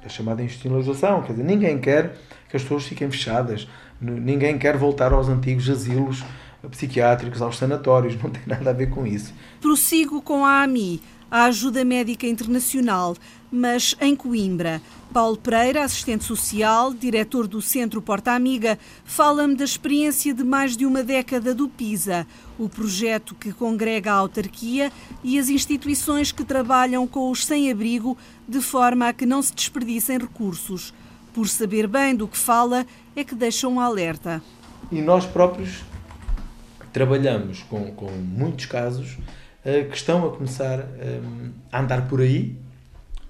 a 0.04 0.08
chamada 0.08 0.42
institucionalização. 0.42 1.22
Quer 1.22 1.32
dizer, 1.32 1.44
ninguém 1.44 1.78
quer 1.78 2.16
que 2.48 2.56
as 2.56 2.62
pessoas 2.62 2.84
fiquem 2.84 3.10
fechadas, 3.10 3.68
ninguém 4.00 4.58
quer 4.58 4.76
voltar 4.76 5.12
aos 5.12 5.28
antigos 5.28 5.68
asilos 5.68 6.24
psiquiátricos, 6.70 7.40
aos 7.40 7.56
sanatórios, 7.56 8.16
não 8.20 8.30
tem 8.30 8.42
nada 8.46 8.70
a 8.70 8.72
ver 8.72 8.90
com 8.90 9.06
isso. 9.06 9.32
Prossigo 9.60 10.20
com 10.20 10.44
a 10.44 10.62
AMI, 10.62 11.00
a 11.30 11.44
Ajuda 11.44 11.84
Médica 11.84 12.26
Internacional, 12.26 13.16
mas 13.52 13.94
em 14.00 14.16
Coimbra. 14.16 14.82
Paulo 15.12 15.36
Pereira, 15.36 15.84
assistente 15.84 16.24
social, 16.24 16.94
diretor 16.94 17.46
do 17.46 17.60
Centro 17.60 18.00
Porta 18.00 18.32
Amiga, 18.32 18.78
fala-me 19.04 19.56
da 19.56 19.64
experiência 19.64 20.32
de 20.32 20.44
mais 20.44 20.76
de 20.76 20.86
uma 20.86 21.02
década 21.02 21.54
do 21.54 21.68
PISA, 21.68 22.26
o 22.58 22.68
projeto 22.68 23.34
que 23.34 23.52
congrega 23.52 24.12
a 24.12 24.16
autarquia 24.16 24.92
e 25.22 25.38
as 25.38 25.48
instituições 25.48 26.30
que 26.30 26.44
trabalham 26.44 27.06
com 27.06 27.30
os 27.30 27.44
sem-abrigo 27.44 28.16
de 28.48 28.60
forma 28.60 29.08
a 29.08 29.12
que 29.12 29.26
não 29.26 29.42
se 29.42 29.54
desperdicem 29.54 30.18
recursos. 30.18 30.94
Por 31.32 31.48
saber 31.48 31.86
bem 31.86 32.14
do 32.14 32.26
que 32.26 32.38
fala, 32.38 32.86
é 33.14 33.24
que 33.24 33.34
deixam 33.34 33.74
um 33.74 33.80
alerta. 33.80 34.42
E 34.90 35.00
nós 35.00 35.26
próprios 35.26 35.82
trabalhamos 36.92 37.62
com, 37.64 37.92
com 37.92 38.10
muitos 38.10 38.66
casos 38.66 39.16
que 39.62 39.96
estão 39.96 40.26
a 40.26 40.30
começar 40.30 40.80
uh, 40.80 41.52
a 41.70 41.80
andar 41.80 42.08
por 42.08 42.20
aí 42.20 42.56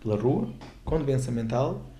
pela 0.02 0.16
rua, 0.16 0.48
com 0.84 0.98
doença 1.02 1.30
mental, 1.30 1.90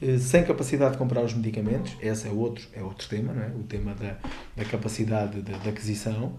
eh, 0.00 0.18
sem 0.18 0.44
capacidade 0.44 0.92
de 0.92 0.98
comprar 0.98 1.22
os 1.22 1.32
medicamentos, 1.32 1.96
esse 2.00 2.28
é 2.28 2.30
outro, 2.30 2.66
é 2.74 2.82
outro 2.82 3.08
tema, 3.08 3.32
não 3.32 3.42
é? 3.42 3.48
o 3.48 3.62
tema 3.62 3.94
da, 3.94 4.16
da 4.56 4.64
capacidade 4.64 5.40
de, 5.40 5.58
de 5.58 5.68
aquisição. 5.68 6.34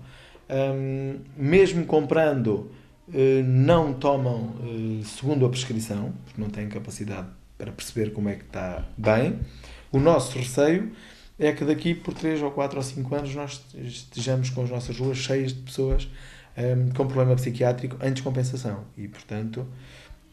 Mesmo 1.36 1.86
comprando, 1.86 2.72
eh, 3.14 3.42
não 3.44 3.94
tomam 3.94 4.54
eh, 4.62 5.04
segundo 5.06 5.46
a 5.46 5.50
prescrição, 5.50 6.14
porque 6.26 6.40
não 6.40 6.50
têm 6.50 6.68
capacidade 6.68 7.28
para 7.58 7.72
perceber 7.72 8.12
como 8.12 8.30
é 8.30 8.36
que 8.36 8.44
está 8.44 8.86
bem. 8.98 9.40
O 9.92 10.00
nosso 10.00 10.38
receio 10.38 10.92
é 11.40 11.52
que 11.52 11.64
daqui 11.64 11.94
por 11.96 12.14
3 12.14 12.42
ou 12.42 12.52
4 12.52 12.78
ou 12.78 12.84
5 12.84 13.16
anos 13.16 13.36
nós 13.36 13.66
estejamos 13.74 14.50
com 14.50 14.64
as 14.64 14.70
nossas 14.70 15.00
ruas 15.00 15.18
cheias 15.18 15.54
de 15.54 15.62
pessoas 15.62 16.08
um, 16.58 16.90
com 16.90 17.06
problema 17.06 17.36
psiquiátrico 17.36 17.98
em 18.04 18.12
descompensação. 18.12 18.86
E, 18.98 19.08
portanto, 19.08 19.66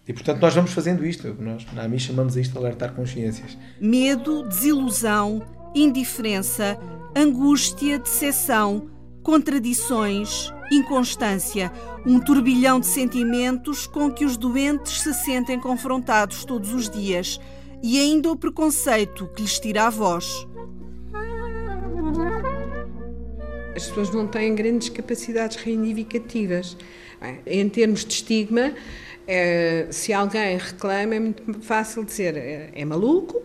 e, 0.07 0.13
portanto, 0.13 0.41
nós 0.41 0.55
vamos 0.55 0.73
fazendo 0.73 1.05
isto. 1.05 1.35
Nós, 1.39 1.67
na 1.73 1.83
AMI, 1.85 1.99
chamamos 1.99 2.37
isto 2.37 2.53
de 2.53 2.59
alertar 2.59 2.93
consciências. 2.93 3.57
Medo, 3.81 4.47
desilusão, 4.49 5.43
indiferença, 5.75 6.79
angústia, 7.17 7.99
decepção, 7.99 8.91
contradições, 9.23 10.53
inconstância. 10.71 11.73
Um 12.07 12.21
turbilhão 12.21 12.81
de 12.81 12.87
sentimentos 12.87 13.87
com 13.87 14.11
que 14.11 14.27
os 14.27 14.37
doentes 14.37 15.01
se 15.01 15.15
sentem 15.15 15.59
confrontados 15.59 16.45
todos 16.45 16.75
os 16.75 16.91
dias. 16.91 17.41
E 17.83 17.99
ainda 17.99 18.31
o 18.31 18.37
preconceito 18.37 19.27
que 19.35 19.43
lhes 19.43 19.59
tira 19.59 19.87
a 19.87 19.91
voz. 19.91 20.47
As 23.75 23.89
pessoas 23.89 24.11
não 24.11 24.27
têm 24.27 24.55
grandes 24.55 24.89
capacidades 24.89 25.57
reivindicativas. 25.57 26.77
Em 27.47 27.69
termos 27.69 28.05
de 28.05 28.13
estigma, 28.13 28.75
é, 29.27 29.87
se 29.91 30.13
alguém 30.13 30.59
reclama, 30.59 31.15
é 31.15 31.21
muito 31.21 31.61
fácil 31.63 32.05
dizer 32.05 32.37
é, 32.37 32.71
é 32.75 32.85
maluco 32.85 33.43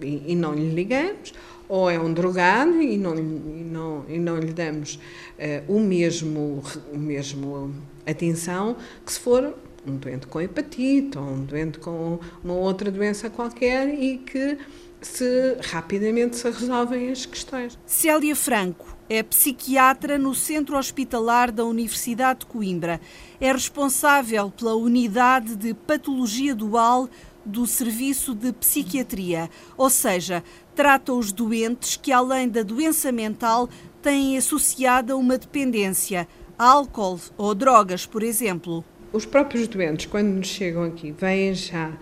e, 0.00 0.34
não 0.34 0.54
lhe 0.54 0.70
ligamos, 0.70 1.32
ou 1.68 1.90
é 1.90 1.98
um 1.98 2.12
drogado 2.12 2.80
e 2.80 2.96
não, 2.98 3.16
e 3.16 3.22
não, 3.22 4.04
e 4.08 4.18
não 4.18 4.38
lhe 4.38 4.52
damos 4.52 5.00
é, 5.38 5.62
o, 5.66 5.80
mesmo, 5.80 6.62
o 6.92 6.98
mesmo 6.98 7.74
atenção 8.06 8.76
que 9.04 9.12
se 9.12 9.20
for 9.20 9.54
um 9.86 9.96
doente 9.96 10.26
com 10.26 10.40
hepatite 10.40 11.16
ou 11.16 11.24
um 11.24 11.44
doente 11.44 11.78
com 11.78 12.18
uma 12.42 12.54
outra 12.54 12.90
doença 12.90 13.30
qualquer 13.30 13.88
e 13.88 14.18
que 14.18 14.58
se 15.00 15.56
rapidamente 15.62 16.36
se 16.36 16.50
resolvem 16.50 17.10
as 17.10 17.24
questões. 17.24 17.78
Célia 17.86 18.34
Franco 18.34 18.95
é 19.08 19.22
psiquiatra 19.22 20.18
no 20.18 20.34
Centro 20.34 20.76
Hospitalar 20.76 21.52
da 21.52 21.64
Universidade 21.64 22.40
de 22.40 22.46
Coimbra. 22.46 23.00
É 23.40 23.52
responsável 23.52 24.50
pela 24.50 24.74
unidade 24.74 25.56
de 25.56 25.74
patologia 25.74 26.54
dual 26.54 27.08
do 27.44 27.66
Serviço 27.66 28.34
de 28.34 28.52
Psiquiatria, 28.52 29.48
ou 29.76 29.88
seja, 29.88 30.42
trata 30.74 31.12
os 31.12 31.30
doentes 31.30 31.96
que, 31.96 32.10
além 32.10 32.48
da 32.48 32.62
doença 32.62 33.12
mental, 33.12 33.68
têm 34.02 34.36
associada 34.36 35.16
uma 35.16 35.38
dependência, 35.38 36.26
álcool 36.58 37.20
ou 37.36 37.54
drogas, 37.54 38.04
por 38.04 38.22
exemplo. 38.22 38.84
Os 39.12 39.24
próprios 39.24 39.68
doentes, 39.68 40.06
quando 40.06 40.28
nos 40.28 40.48
chegam 40.48 40.82
aqui, 40.82 41.12
vêm 41.12 41.54
já 41.54 41.92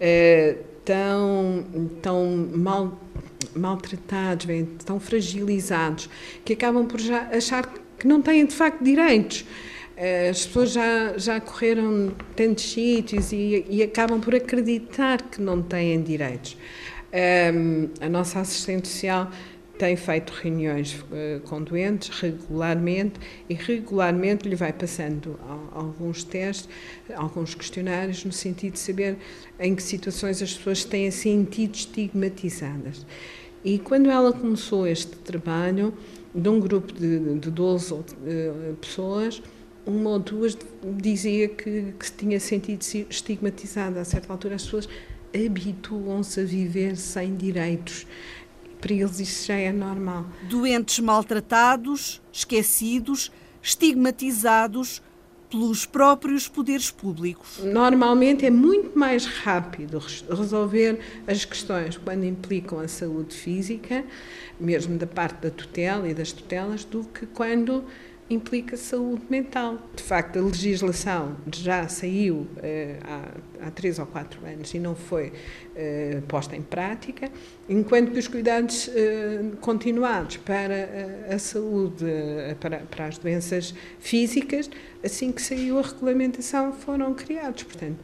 eh, 0.00 0.58
tão, 0.84 1.64
tão 2.00 2.48
mal 2.54 2.98
maltratados, 3.54 4.46
bem, 4.46 4.64
tão 4.84 4.98
fragilizados, 4.98 6.08
que 6.44 6.52
acabam 6.52 6.86
por 6.86 7.00
já 7.00 7.28
achar 7.28 7.66
que 7.98 8.06
não 8.06 8.22
têm 8.22 8.46
de 8.46 8.54
facto 8.54 8.82
direitos. 8.82 9.44
Eh, 9.96 10.30
as 10.30 10.46
pessoas 10.46 10.72
já, 10.72 11.18
já 11.18 11.40
correram 11.40 12.12
tantos 12.34 12.64
sítios 12.64 13.32
e, 13.32 13.64
e 13.68 13.82
acabam 13.82 14.20
por 14.20 14.34
acreditar 14.34 15.22
que 15.22 15.40
não 15.40 15.62
têm 15.62 16.02
direitos. 16.02 16.56
Um, 17.12 17.16
ehm, 17.16 17.90
a 18.00 18.08
nossa 18.08 18.40
assistente 18.40 18.88
social 18.88 19.30
tem 19.82 19.96
feito 19.96 20.32
reuniões 20.32 20.94
uh, 20.94 21.40
com 21.40 21.60
doentes 21.60 22.08
regularmente 22.20 23.18
e 23.50 23.54
regularmente 23.54 24.48
lhe 24.48 24.54
vai 24.54 24.72
passando 24.72 25.36
alguns 25.72 26.22
testes, 26.22 26.68
alguns 27.16 27.52
questionários, 27.56 28.24
no 28.24 28.30
sentido 28.30 28.74
de 28.74 28.78
saber 28.78 29.16
em 29.58 29.74
que 29.74 29.82
situações 29.82 30.40
as 30.40 30.54
pessoas 30.54 30.84
têm 30.84 31.10
sentido 31.10 31.74
estigmatizadas. 31.74 33.04
E 33.64 33.76
quando 33.80 34.08
ela 34.08 34.32
começou 34.32 34.86
este 34.86 35.16
trabalho, 35.16 35.92
de 36.32 36.48
um 36.48 36.60
grupo 36.60 36.92
de, 36.92 37.40
de 37.40 37.50
12 37.50 37.92
uh, 37.92 38.04
pessoas, 38.80 39.42
uma 39.84 40.10
ou 40.10 40.18
duas 40.20 40.56
dizia 40.96 41.48
que, 41.48 41.92
que 41.98 42.06
se 42.06 42.12
tinha 42.12 42.38
sentido 42.38 42.82
estigmatizada. 43.10 44.00
A 44.00 44.04
certa 44.04 44.32
altura, 44.32 44.54
as 44.54 44.62
pessoas 44.62 44.88
habituam-se 45.34 46.40
a 46.40 46.44
viver 46.44 46.96
sem 46.96 47.34
direitos. 47.34 48.06
Para 48.82 48.92
eles, 48.92 49.20
isso 49.20 49.46
já 49.46 49.54
é 49.54 49.70
normal. 49.70 50.26
Doentes 50.42 50.98
maltratados, 50.98 52.20
esquecidos, 52.32 53.30
estigmatizados 53.62 55.00
pelos 55.48 55.86
próprios 55.86 56.48
poderes 56.48 56.90
públicos. 56.90 57.60
Normalmente 57.62 58.44
é 58.44 58.50
muito 58.50 58.98
mais 58.98 59.24
rápido 59.24 60.02
resolver 60.28 60.98
as 61.28 61.44
questões 61.44 61.96
quando 61.96 62.24
implicam 62.24 62.80
a 62.80 62.88
saúde 62.88 63.36
física, 63.36 64.02
mesmo 64.58 64.98
da 64.98 65.06
parte 65.06 65.42
da 65.42 65.50
tutela 65.50 66.08
e 66.08 66.14
das 66.14 66.32
tutelas, 66.32 66.84
do 66.84 67.04
que 67.04 67.24
quando 67.26 67.84
implica 68.32 68.76
saúde 68.76 69.22
mental. 69.28 69.78
De 69.94 70.02
facto, 70.02 70.38
a 70.38 70.42
legislação 70.42 71.36
já 71.52 71.86
saiu 71.88 72.46
eh, 72.62 72.96
há, 73.04 73.66
há 73.66 73.70
três 73.70 73.98
ou 73.98 74.06
quatro 74.06 74.44
anos 74.46 74.72
e 74.74 74.78
não 74.78 74.94
foi 74.94 75.32
eh, 75.76 76.20
posta 76.26 76.56
em 76.56 76.62
prática, 76.62 77.30
enquanto 77.68 78.12
que 78.12 78.18
os 78.18 78.28
cuidados 78.28 78.90
eh, 78.94 79.42
continuados 79.60 80.36
para 80.38 80.74
a, 80.74 80.78
eh, 80.78 81.28
a 81.34 81.38
saúde, 81.38 82.04
eh, 82.04 82.56
para, 82.58 82.78
para 82.78 83.06
as 83.06 83.18
doenças 83.18 83.74
físicas, 84.00 84.70
assim 85.04 85.30
que 85.30 85.42
saiu 85.42 85.78
a 85.78 85.82
regulamentação, 85.82 86.72
foram 86.72 87.14
criados. 87.14 87.62
Portanto, 87.62 87.98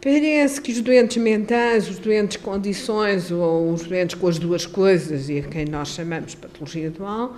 Parece 0.00 0.60
que 0.60 0.70
os 0.70 0.80
doentes 0.80 1.16
mentais, 1.16 1.88
os 1.88 1.98
doentes 1.98 2.36
condições 2.36 3.32
ou 3.32 3.72
os 3.72 3.82
doentes 3.82 4.14
com 4.14 4.28
as 4.28 4.38
duas 4.38 4.64
coisas, 4.64 5.28
e 5.28 5.40
a 5.40 5.42
quem 5.42 5.64
nós 5.64 5.88
chamamos 5.88 6.36
patologia 6.36 6.88
dual, 6.88 7.36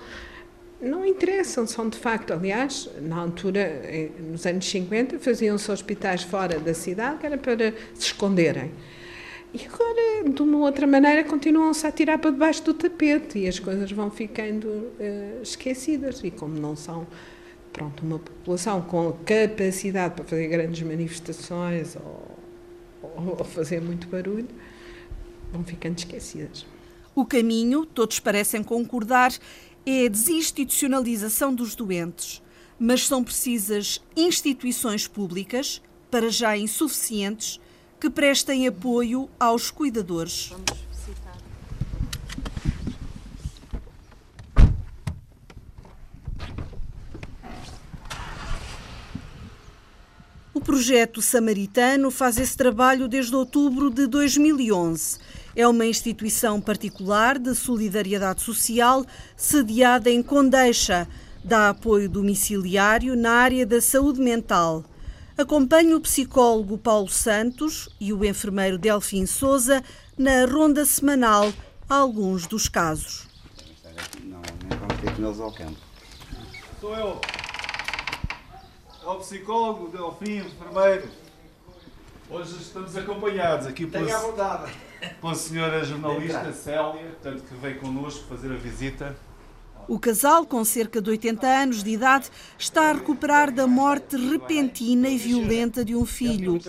não 0.81 1.05
interessam, 1.05 1.66
são 1.66 1.88
de 1.88 1.99
facto, 1.99 2.33
aliás, 2.33 2.88
na 3.03 3.16
altura, 3.16 3.83
nos 4.19 4.47
anos 4.47 4.69
50, 4.69 5.19
faziam-se 5.19 5.71
hospitais 5.71 6.23
fora 6.23 6.59
da 6.59 6.73
cidade, 6.73 7.19
que 7.19 7.27
era 7.27 7.37
para 7.37 7.73
se 7.95 8.07
esconderem. 8.07 8.71
E 9.53 9.66
agora, 9.66 10.31
de 10.33 10.43
uma 10.43 10.59
outra 10.59 10.87
maneira, 10.87 11.25
continuam-se 11.25 11.85
a 11.85 11.90
tirar 11.90 12.19
para 12.19 12.31
debaixo 12.31 12.62
do 12.62 12.73
tapete 12.73 13.40
e 13.40 13.49
as 13.49 13.59
coisas 13.59 13.90
vão 13.90 14.09
ficando 14.11 14.66
uh, 14.69 15.43
esquecidas. 15.43 16.23
E 16.23 16.31
como 16.31 16.55
não 16.59 16.77
são, 16.77 17.05
pronto, 17.73 18.05
uma 18.07 18.21
população 18.21 18.81
com 18.83 19.12
capacidade 19.25 20.14
para 20.14 20.25
fazer 20.25 20.47
grandes 20.47 20.81
manifestações 20.83 21.97
ou, 21.97 22.38
ou 23.03 23.45
fazer 23.45 23.81
muito 23.81 24.07
barulho, 24.07 24.49
vão 25.53 25.64
ficando 25.64 25.99
esquecidas. 25.99 26.64
O 27.12 27.27
caminho, 27.27 27.85
todos 27.85 28.21
parecem 28.21 28.62
concordar, 28.62 29.33
é 29.85 30.07
a 30.07 30.09
desinstitucionalização 30.09 31.55
dos 31.55 31.75
doentes, 31.75 32.43
mas 32.79 33.07
são 33.07 33.23
precisas 33.25 34.01
instituições 34.16 35.07
públicas, 35.07 35.83
para 36.11 36.31
já 36.31 36.57
insuficientes, 36.57 37.61
que 38.01 38.11
prestem 38.11 38.66
apoio 38.66 39.29
aos 39.38 39.71
cuidadores. 39.71 40.53
O 50.53 50.61
projeto 50.61 51.23
Samaritano 51.23 52.11
faz 52.11 52.38
esse 52.38 52.57
trabalho 52.57 53.09
desde 53.09 53.35
outubro 53.35 53.90
de 53.90 54.07
2011 54.07 55.19
é 55.55 55.67
uma 55.67 55.87
instituição 55.87 56.61
particular 56.61 57.39
de 57.39 57.55
solidariedade 57.55 58.43
social 58.43 59.05
sediada 59.37 60.11
em 60.11 60.23
Condeixa. 60.23 61.09
Dá 61.43 61.71
apoio 61.71 62.09
domiciliário 62.09 63.17
na 63.17 63.33
área 63.33 63.65
da 63.65 63.81
saúde 63.81 64.21
mental. 64.21 64.85
Acompanha 65.37 65.97
o 65.97 66.01
psicólogo 66.01 66.77
Paulo 66.77 67.09
Santos 67.09 67.89
e 67.99 68.13
o 68.13 68.25
enfermeiro 68.25 68.77
Delfim 68.77 69.25
Souza 69.25 69.83
na 70.19 70.45
ronda 70.45 70.85
semanal 70.85 71.51
alguns 71.89 72.47
dos 72.47 72.69
casos. 72.69 73.27
Não, 74.23 74.43
nem 74.69 74.79
vamos 74.79 75.01
ter 75.01 75.15
que 75.15 75.21
neles 75.21 75.41
ao 75.41 75.53
campo. 75.53 75.79
Sou 76.81 76.95
eu. 76.95 77.21
É 79.03 79.07
o 79.07 79.15
psicólogo, 79.17 79.89
Delfim, 79.89 80.47
enfermeiro. 80.47 81.09
Hoje 82.29 82.57
estamos 82.61 82.97
acompanhados 82.97 83.67
aqui 83.67 83.87
por. 83.87 83.93
Tenha 83.93 84.19
pela 85.21 85.35
senhora 85.35 85.85
jornalista 85.85 86.53
Célia, 86.53 87.03
portanto, 87.21 87.45
que 87.49 87.55
veio 87.55 87.79
connosco 87.79 88.25
fazer 88.29 88.53
a 88.53 88.57
visita. 88.57 89.17
O 89.89 89.99
casal, 89.99 90.47
com 90.47 90.65
cerca 90.65 91.03
de 91.03 91.11
80 91.11 91.47
anos 91.47 91.83
de 91.83 91.91
idade, 91.91 92.31
está 92.57 92.91
a 92.91 92.93
recuperar 92.93 93.53
da 93.53 93.67
morte 93.67 94.17
repentina 94.17 95.09
e 95.09 95.19
violenta 95.19 95.85
de 95.85 95.97
um 95.97 96.07
filho. 96.07 96.61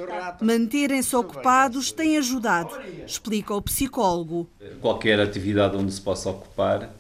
Manterem-se 0.42 1.16
ocupados 1.16 1.92
tem 1.92 2.18
ajudado, 2.18 2.72
explica 3.06 3.54
o 3.54 3.62
psicólogo. 3.62 4.50
Qualquer 4.80 5.20
atividade 5.20 5.78
onde 5.78 5.92
se 5.92 6.02
possa 6.02 6.32
ocupar 6.32 6.92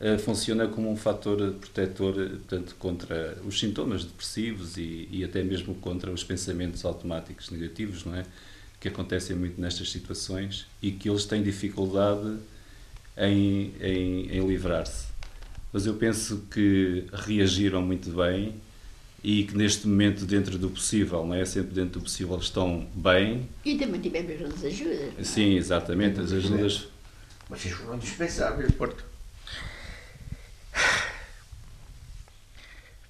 eh, 0.00 0.18
funciona 0.18 0.66
como 0.68 0.90
um 0.90 0.96
fator 0.96 1.54
protetor 1.54 2.14
portanto, 2.14 2.76
contra 2.78 3.38
os 3.46 3.58
sintomas 3.58 4.04
depressivos 4.04 4.76
e, 4.76 5.08
e 5.10 5.24
até 5.24 5.42
mesmo 5.42 5.74
contra 5.74 6.10
os 6.10 6.22
pensamentos 6.22 6.84
automáticos 6.84 7.50
negativos, 7.50 8.04
não 8.04 8.14
é? 8.14 8.24
Que 8.80 8.88
acontecem 8.88 9.34
muito 9.34 9.60
nestas 9.60 9.90
situações 9.90 10.66
e 10.82 10.90
que 10.90 11.08
eles 11.08 11.24
têm 11.24 11.42
dificuldade 11.42 12.36
em, 13.16 13.72
em, 13.80 14.30
em 14.30 14.46
livrar-se 14.46 15.06
mas 15.76 15.84
eu 15.84 15.92
penso 15.92 16.46
que 16.50 17.04
reagiram 17.12 17.82
muito 17.82 18.08
bem 18.08 18.54
e 19.22 19.44
que 19.44 19.54
neste 19.54 19.86
momento, 19.86 20.24
dentro 20.24 20.56
do 20.56 20.70
possível, 20.70 21.22
não 21.26 21.34
é? 21.34 21.44
Sempre 21.44 21.74
dentro 21.74 22.00
do 22.00 22.04
possível, 22.04 22.38
estão 22.38 22.88
bem. 22.94 23.46
E 23.62 23.76
também 23.76 24.00
tivemos 24.00 24.54
as 24.54 24.64
ajudas. 24.64 25.12
É? 25.18 25.22
Sim, 25.22 25.56
exatamente, 25.56 26.18
as 26.18 26.32
ajudas. 26.32 26.88
Vocês 27.50 27.74
foram 27.74 27.98
dispensáveis, 27.98 28.70
Porto. 28.72 29.04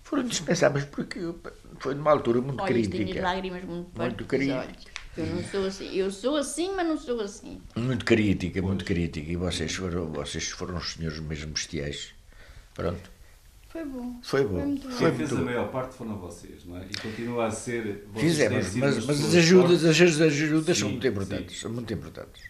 Foram 0.02 0.24
dispensáveis 0.24 0.84
porque 0.86 1.20
foi 1.78 1.94
numa 1.94 2.10
altura 2.10 2.40
muito 2.40 2.60
Olha, 2.60 2.72
crítica. 2.72 3.22
Lágrimas 3.22 3.62
muito, 3.62 3.90
muito 3.96 4.24
crítica. 4.24 4.95
Eu 5.16 5.26
não 5.26 5.44
sou 5.44 5.66
assim. 5.66 5.94
Eu 5.94 6.10
sou 6.10 6.36
assim, 6.36 6.74
mas 6.74 6.86
não 6.86 6.98
sou 6.98 7.20
assim. 7.20 7.60
Muito 7.74 8.04
crítica, 8.04 8.60
muito 8.60 8.84
crítica. 8.84 9.30
E 9.30 9.36
vocês 9.36 9.74
foram, 9.74 10.12
vocês 10.12 10.48
foram 10.50 10.76
os 10.76 10.92
senhores 10.92 11.18
mesmo 11.20 11.52
bestiais. 11.52 12.14
Pronto. 12.74 13.10
Foi 13.68 13.84
bom. 13.84 14.20
Foi 14.22 14.44
bom. 14.44 14.56
Foi 14.56 14.66
muito 14.66 14.88
Quem 14.88 15.14
fez 15.14 15.32
a 15.32 15.36
maior 15.36 15.70
parte 15.70 15.94
foram 15.94 16.18
vocês, 16.18 16.64
não 16.64 16.76
é? 16.76 16.86
E 16.90 17.00
continua 17.00 17.46
a 17.46 17.50
ser. 17.50 18.06
Fizemos, 18.14 18.74
mas, 18.74 19.06
mas 19.06 19.24
as 19.24 19.34
ajudas, 19.34 19.84
as 19.84 20.00
ajudas 20.00 20.76
sim, 20.76 20.82
são 20.82 20.90
muito 20.90 21.06
importantes. 21.06 21.56
Sim. 21.56 21.62
São 21.62 21.72
muito 21.72 21.92
importantes. 21.92 22.42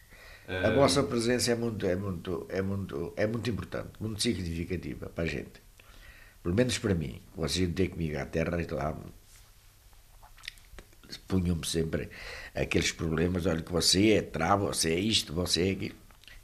A 0.49 0.71
vossa 0.71 1.03
presença 1.03 1.51
é 1.51 1.57
muito, 1.57 1.85
é, 1.85 1.97
muito, 1.97 2.47
é, 2.49 2.63
muito, 2.63 3.13
é 3.17 3.27
muito 3.27 3.51
importante, 3.51 3.91
muito 3.99 4.23
significativa 4.23 5.09
para 5.09 5.25
a 5.25 5.27
gente. 5.27 5.61
Pelo 6.41 6.55
menos 6.55 6.79
para 6.79 6.95
mim. 6.95 7.21
Vocês 7.35 7.69
têm 7.75 7.89
comigo 7.89 8.17
à 8.17 8.25
terra 8.25 8.63
e 8.63 8.67
lá 8.73 8.97
punham-me 11.29 11.67
sempre 11.67 12.09
aqueles 12.55 12.93
problemas, 12.93 13.47
olha 13.47 13.63
que 13.63 13.73
você 13.73 14.13
é 14.13 14.23
trava, 14.23 14.67
você 14.67 14.93
é 14.93 14.99
isto, 14.99 15.33
você 15.33 15.69
é 15.69 15.71
aquilo. 15.73 15.95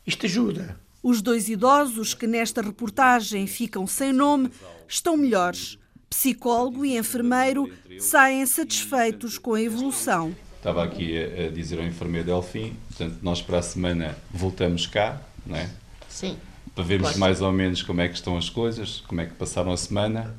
Isto 0.06 0.26
ajuda. 0.26 0.76
Os 1.02 1.20
dois 1.20 1.48
idosos 1.48 2.14
que 2.14 2.26
nesta 2.26 2.62
reportagem 2.62 3.46
ficam 3.46 3.86
sem 3.86 4.12
nome 4.12 4.50
estão 4.88 5.16
melhores. 5.16 5.78
Psicólogo 6.08 6.84
e 6.84 6.96
enfermeiro 6.96 7.72
saem 7.98 8.44
satisfeitos 8.46 9.38
com 9.38 9.54
a 9.54 9.62
evolução. 9.62 10.34
Estava 10.56 10.84
aqui 10.84 11.16
a, 11.18 11.50
dizer 11.50 11.78
ao 11.80 11.84
enfermeiro 11.84 12.26
Delfim, 12.26 12.76
portanto, 12.88 13.18
nós 13.22 13.42
para 13.42 13.58
a 13.58 13.62
semana 13.62 14.16
voltamos 14.30 14.86
cá, 14.86 15.20
não 15.44 15.56
é? 15.56 15.68
Sim. 16.08 16.36
Para 16.74 16.84
vermos 16.84 17.08
Posso. 17.08 17.20
mais 17.20 17.40
ou 17.40 17.50
menos 17.50 17.82
como 17.82 18.00
é 18.00 18.08
que 18.08 18.14
estão 18.14 18.36
as 18.36 18.48
coisas, 18.48 19.02
como 19.08 19.20
é 19.20 19.26
que 19.26 19.34
passaram 19.34 19.72
a 19.72 19.76
semana. 19.76 20.36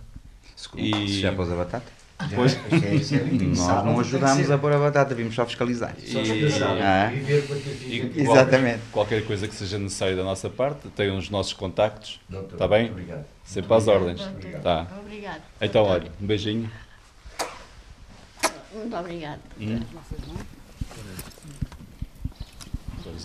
E... 0.77 1.19
Já 1.19 1.33
pôs 1.33 1.51
a 1.51 1.55
batata? 1.55 2.02
Pois, 2.35 2.53
é, 2.53 3.17
é 3.17 3.45
nós 3.55 3.85
não 3.85 3.99
ajudámos 3.99 4.51
a 4.51 4.57
pôr 4.57 4.73
a 4.73 4.77
batata, 4.77 5.15
vimos 5.15 5.35
só 5.35 5.45
fiscalizar. 5.45 5.95
E, 6.01 6.17
ah, 6.81 7.11
e, 7.13 8.11
e 8.15 8.21
Exatamente. 8.21 8.79
Qualquer 8.91 9.25
coisa 9.25 9.47
que 9.47 9.55
seja 9.55 9.77
necessária 9.77 10.15
da 10.15 10.23
nossa 10.23 10.49
parte, 10.49 10.87
tem 10.89 11.15
os 11.15 11.29
nossos 11.29 11.53
contactos. 11.53 12.19
Está 12.51 12.67
bem? 12.67 12.89
Obrigado. 12.89 13.25
Sempre 13.43 13.73
às 13.73 13.87
ordens. 13.87 14.21
Obrigado. 14.21 14.61
Tá. 14.61 14.87
Obrigado. 14.99 15.41
Então, 15.61 15.83
olha, 15.83 16.11
um 16.21 16.25
beijinho. 16.25 16.69
Muito 18.73 18.95
obrigado. 18.95 19.39
Hum. 19.59 19.79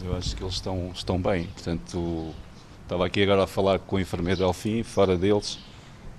eu 0.04 0.16
acho 0.16 0.36
que 0.36 0.42
eles 0.42 0.54
estão, 0.54 0.90
estão 0.94 1.20
bem. 1.20 1.44
Portanto, 1.46 2.34
estava 2.82 3.06
aqui 3.06 3.22
agora 3.22 3.44
a 3.44 3.46
falar 3.46 3.78
com 3.78 3.96
o 3.96 4.00
enfermeiro 4.00 4.40
Delfim, 4.40 4.82
fora 4.82 5.16
deles 5.16 5.58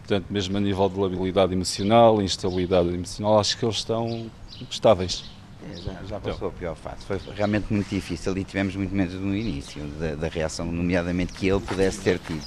portanto, 0.09 0.25
mesmo 0.31 0.57
a 0.57 0.59
nível 0.59 0.89
de 0.89 0.99
labilidade 0.99 1.53
emocional, 1.53 2.19
instabilidade 2.19 2.89
emocional, 2.89 3.39
acho 3.39 3.55
que 3.55 3.63
eles 3.63 3.75
estão 3.75 4.29
estáveis. 4.69 5.23
É, 5.71 5.75
já, 5.75 5.93
já, 6.03 6.19
passou 6.19 6.33
então. 6.33 6.47
a 6.47 6.51
pior 6.51 6.75
fase. 6.75 7.05
Foi 7.05 7.19
realmente 7.35 7.71
muito 7.71 7.89
difícil 7.89 8.35
e 8.35 8.43
tivemos 8.43 8.75
muito 8.75 8.95
medo 8.95 9.19
no 9.19 9.35
início 9.35 9.85
da, 9.99 10.15
da, 10.15 10.27
reação, 10.27 10.65
nomeadamente 10.65 11.33
que 11.33 11.47
ele 11.47 11.59
pudesse 11.59 11.99
ter 11.99 12.17
tido. 12.17 12.43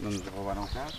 Não 0.00 0.10
nos 0.10 0.22
roubaram 0.28 0.64
o 0.64 0.68
carro? 0.68 0.92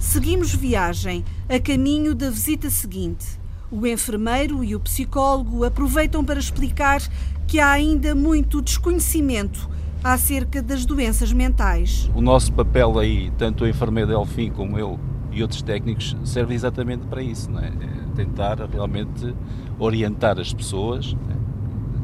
Seguimos 0.00 0.52
viagem 0.52 1.24
a 1.48 1.60
caminho 1.60 2.12
da 2.14 2.28
visita 2.28 2.68
seguinte. 2.70 3.38
O 3.70 3.86
enfermeiro 3.86 4.64
e 4.64 4.74
o 4.74 4.80
psicólogo 4.80 5.64
aproveitam 5.64 6.24
para 6.24 6.40
explicar 6.40 7.00
que 7.46 7.60
há 7.60 7.70
ainda 7.70 8.14
muito 8.14 8.60
desconhecimento 8.60 9.74
acerca 10.04 10.62
das 10.62 10.84
doenças 10.84 11.32
mentais. 11.32 12.10
O 12.14 12.20
nosso 12.20 12.52
papel 12.52 12.98
aí, 12.98 13.32
tanto 13.38 13.64
o 13.64 13.68
enfermeiro 13.68 14.10
Delfim 14.10 14.50
como 14.50 14.78
eu 14.78 15.00
e 15.32 15.40
outros 15.40 15.62
técnicos, 15.62 16.14
serve 16.24 16.54
exatamente 16.54 17.06
para 17.06 17.22
isso, 17.22 17.50
não 17.50 17.58
é? 17.58 17.68
é 17.68 18.04
tentar 18.14 18.58
realmente 18.70 19.34
orientar 19.78 20.38
as 20.38 20.52
pessoas 20.52 21.16
é? 21.30 21.34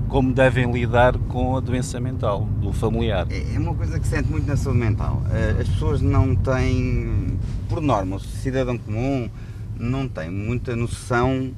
como 0.08 0.32
devem 0.32 0.72
lidar 0.72 1.16
com 1.28 1.56
a 1.56 1.60
doença 1.60 2.00
mental 2.00 2.48
do 2.60 2.72
familiar. 2.72 3.26
É, 3.30 3.54
é 3.54 3.58
uma 3.58 3.74
coisa 3.74 4.00
que 4.00 4.06
se 4.06 4.16
sente 4.16 4.28
muito 4.28 4.46
na 4.46 4.56
saúde 4.56 4.80
mental. 4.80 5.22
Eh, 5.30 5.58
as 5.60 5.68
pessoas 5.68 6.00
não 6.00 6.34
têm, 6.34 7.38
por 7.68 7.80
norma, 7.80 8.16
o 8.16 8.18
cidadão 8.18 8.76
comum 8.76 9.30
não 9.78 10.08
tem 10.08 10.28
muita 10.28 10.74
noção. 10.74 11.52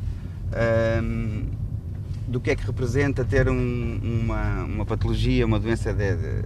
Hum, 1.03 1.45
do 2.27 2.41
que 2.41 2.51
é 2.51 2.57
que 2.57 2.65
representa 2.65 3.25
ter 3.25 3.49
um, 3.49 4.01
uma, 4.03 4.65
uma 4.65 4.87
patologia, 4.87 5.45
uma 5.45 5.59
doença 5.59 5.93
de, 5.93 6.17
de, 6.17 6.43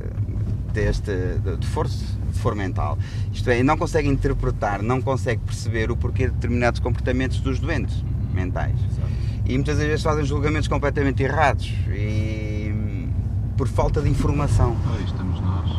deste, 0.73 1.13
de, 1.43 1.57
de, 1.57 1.67
força, 1.67 2.05
de 2.33 2.39
for 2.39 2.55
mental. 2.55 2.99
Isto 3.33 3.51
é, 3.51 3.63
não 3.63 3.77
consegue 3.77 4.09
interpretar, 4.09 4.83
não 4.83 5.01
consegue 5.01 5.41
perceber 5.45 5.91
o 5.91 5.97
porquê 5.97 6.27
de 6.27 6.33
determinados 6.33 6.81
comportamentos 6.81 7.41
dos 7.41 7.59
doentes 7.59 8.03
mentais. 8.33 8.79
E 9.45 9.55
muitas 9.55 9.79
vezes 9.79 10.03
fazem 10.03 10.25
julgamentos 10.25 10.67
completamente 10.67 11.23
errados 11.23 11.73
e 11.89 13.07
por 13.57 13.69
falta 13.69 14.03
de 14.03 14.09
informação. 14.09 14.77
Aí 14.97 15.05
estamos 15.05 15.41
nós. 15.41 15.71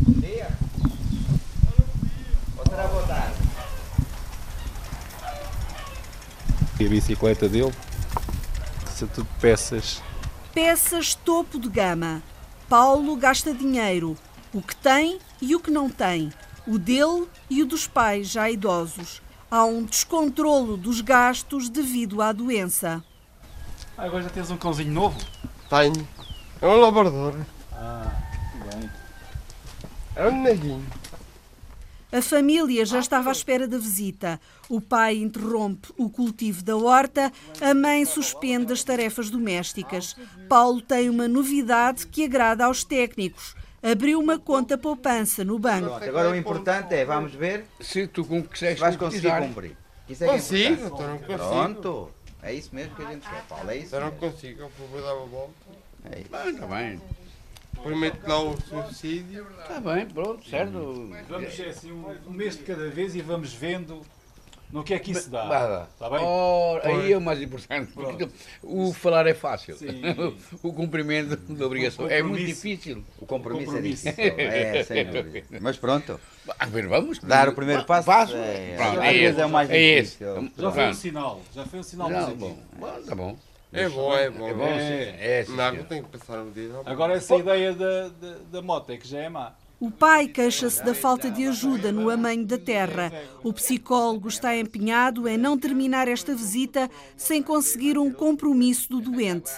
Bom 0.00 0.20
dia. 0.20 0.48
Outra 2.58 2.88
boa 2.88 3.02
tarde. 3.04 3.46
A 6.86 6.88
bicicleta 6.88 7.48
dele 7.48 7.74
são 8.86 9.08
tudo 9.08 9.26
peças. 9.40 10.00
Peças 10.54 11.16
topo 11.16 11.58
de 11.58 11.68
gama. 11.68 12.22
Paulo 12.68 13.16
gasta 13.16 13.52
dinheiro, 13.52 14.16
o 14.54 14.62
que 14.62 14.76
tem 14.76 15.18
e 15.42 15.56
o 15.56 15.58
que 15.58 15.68
não 15.68 15.90
tem, 15.90 16.32
o 16.64 16.78
dele 16.78 17.26
e 17.50 17.60
o 17.60 17.66
dos 17.66 17.88
pais 17.88 18.28
já 18.28 18.48
idosos. 18.48 19.20
Há 19.50 19.64
um 19.64 19.82
descontrolo 19.82 20.76
dos 20.76 21.00
gastos 21.00 21.68
devido 21.68 22.22
à 22.22 22.30
doença. 22.30 23.02
Ah, 23.98 24.04
agora 24.04 24.22
já 24.22 24.30
tens 24.30 24.48
um 24.52 24.56
cãozinho 24.56 24.92
novo? 24.92 25.18
Tenho. 25.68 26.08
É 26.62 26.68
um 26.68 26.76
labrador. 26.76 27.34
Ah, 27.72 28.12
bem. 28.70 28.88
É 30.14 30.28
um 30.28 30.40
neguinho. 30.40 30.86
A 32.12 32.22
família 32.22 32.86
já 32.86 33.00
estava 33.00 33.30
à 33.30 33.32
espera 33.32 33.66
da 33.66 33.78
visita. 33.78 34.40
O 34.68 34.80
pai 34.80 35.16
interrompe 35.16 35.88
o 35.96 36.08
cultivo 36.08 36.62
da 36.62 36.76
horta, 36.76 37.32
a 37.60 37.74
mãe 37.74 38.04
suspende 38.04 38.72
as 38.72 38.84
tarefas 38.84 39.28
domésticas. 39.28 40.16
Paulo 40.48 40.80
tem 40.80 41.10
uma 41.10 41.26
novidade 41.26 42.06
que 42.06 42.24
agrada 42.24 42.64
aos 42.64 42.84
técnicos. 42.84 43.56
Abriu 43.82 44.20
uma 44.20 44.38
conta 44.38 44.78
poupança 44.78 45.44
no 45.44 45.58
banco. 45.58 45.88
Pronto, 45.88 46.04
agora 46.04 46.30
o 46.30 46.34
importante 46.36 46.94
é, 46.94 47.04
vamos 47.04 47.34
ver 47.34 47.64
se 47.80 48.06
tu 48.06 48.24
consegues 48.24 48.80
vais 48.80 48.96
conseguir 48.96 49.36
cumprir. 49.38 49.76
Isso 50.08 50.24
é 50.24 50.26
consigo, 50.28 50.82
é 50.82 50.86
então 50.86 51.08
não 51.08 51.18
consigo. 51.18 51.38
Pronto, 51.38 52.10
é 52.42 52.54
isso 52.54 52.74
mesmo 52.74 52.94
que 52.94 53.02
a 53.02 53.10
gente 53.10 53.28
quer, 53.28 53.42
Paulo, 53.48 53.70
é 53.70 53.76
isso. 53.76 53.94
Eu 53.94 54.00
não 54.00 54.10
consigo, 54.12 54.62
eu 54.62 54.70
vou 54.90 55.02
dar 55.02 55.14
uma 55.14 55.26
volta. 55.26 55.54
É 56.10 56.20
isso. 56.20 56.30
Bem, 56.30 56.54
está 56.54 56.66
bem. 56.66 57.00
Primeiro 57.82 58.16
lá 58.26 58.42
o 58.42 58.60
subsídio. 58.60 59.46
Está 59.60 59.80
bem, 59.80 60.06
pronto, 60.06 60.48
certo. 60.48 61.10
Vamos 61.28 61.60
assim, 61.60 61.92
um, 61.92 62.16
um 62.26 62.32
mês 62.32 62.56
de 62.56 62.64
cada 62.64 62.88
vez 62.88 63.14
e 63.14 63.20
vamos 63.20 63.52
vendo 63.52 64.02
no 64.70 64.82
que 64.82 64.94
é 64.94 64.98
que 64.98 65.12
isso 65.12 65.30
dá. 65.30 65.46
dá. 65.46 65.86
Está 65.92 66.10
bem? 66.10 66.18
Oh, 66.22 66.78
aí 66.82 67.12
é 67.12 67.16
o 67.16 67.20
mais 67.20 67.40
importante. 67.40 67.92
Porque 67.92 68.28
o 68.62 68.92
falar 68.92 69.26
é 69.26 69.34
fácil. 69.34 69.76
o 70.62 70.72
cumprimento 70.72 71.36
da 71.36 71.66
obrigação 71.66 72.08
é 72.08 72.22
muito 72.22 72.44
difícil. 72.44 73.04
O 73.20 73.26
compromisso, 73.26 73.70
o 73.70 73.74
compromisso. 73.74 74.08
é 74.08 74.12
difícil. 74.12 74.40
é, 74.40 74.82
sem 74.84 75.06
dúvida. 75.10 75.46
Mas 75.60 75.76
pronto. 75.76 76.20
A 76.58 76.66
ver, 76.66 76.88
vamos. 76.88 77.18
Dar 77.20 77.48
o 77.48 77.54
primeiro 77.54 77.84
passo. 77.84 78.06
passo 78.06 78.34
é, 78.36 78.74
pronto, 78.76 79.00
é, 79.00 79.16
é, 79.16 79.24
é 79.24 79.46
o 79.46 79.50
mais 79.50 79.68
difícil. 79.68 80.50
Já 80.58 80.72
foi 80.72 80.86
um 80.88 80.94
sinal. 80.94 81.42
Já 81.54 81.64
foi 81.64 81.78
um 81.78 81.82
sinal 81.82 82.10
positivo. 82.10 82.58
Bom, 82.78 83.02
tá 83.06 83.14
bom. 83.14 83.36
É 83.72 83.88
bom, 83.88 84.14
é 84.14 84.30
bom. 84.30 84.48
É 84.48 84.54
bom, 84.54 84.66
sim. 84.66 85.18
É, 85.18 85.44
sim, 85.44 85.56
Não, 85.56 85.70
senhor. 85.70 85.86
tem 85.86 86.02
que 86.02 86.18
passar 86.18 86.40
um 86.40 86.50
dia. 86.50 86.70
Agora 86.84 87.14
essa 87.14 87.36
ideia 87.36 87.72
da, 87.72 88.08
da, 88.08 88.36
da 88.52 88.62
moto 88.62 88.90
é 88.90 88.96
que 88.96 89.06
já 89.06 89.18
é 89.18 89.28
má. 89.28 89.54
O 89.78 89.90
pai 89.90 90.26
queixa-se 90.26 90.82
da 90.82 90.94
falta 90.94 91.30
de 91.30 91.46
ajuda 91.46 91.92
no 91.92 92.08
amanho 92.08 92.46
da 92.46 92.56
terra. 92.56 93.12
O 93.42 93.52
psicólogo 93.52 94.28
está 94.28 94.56
empenhado 94.56 95.28
em 95.28 95.36
não 95.36 95.58
terminar 95.58 96.08
esta 96.08 96.34
visita 96.34 96.90
sem 97.14 97.42
conseguir 97.42 97.98
um 97.98 98.10
compromisso 98.10 98.88
do 98.88 99.02
doente. 99.02 99.50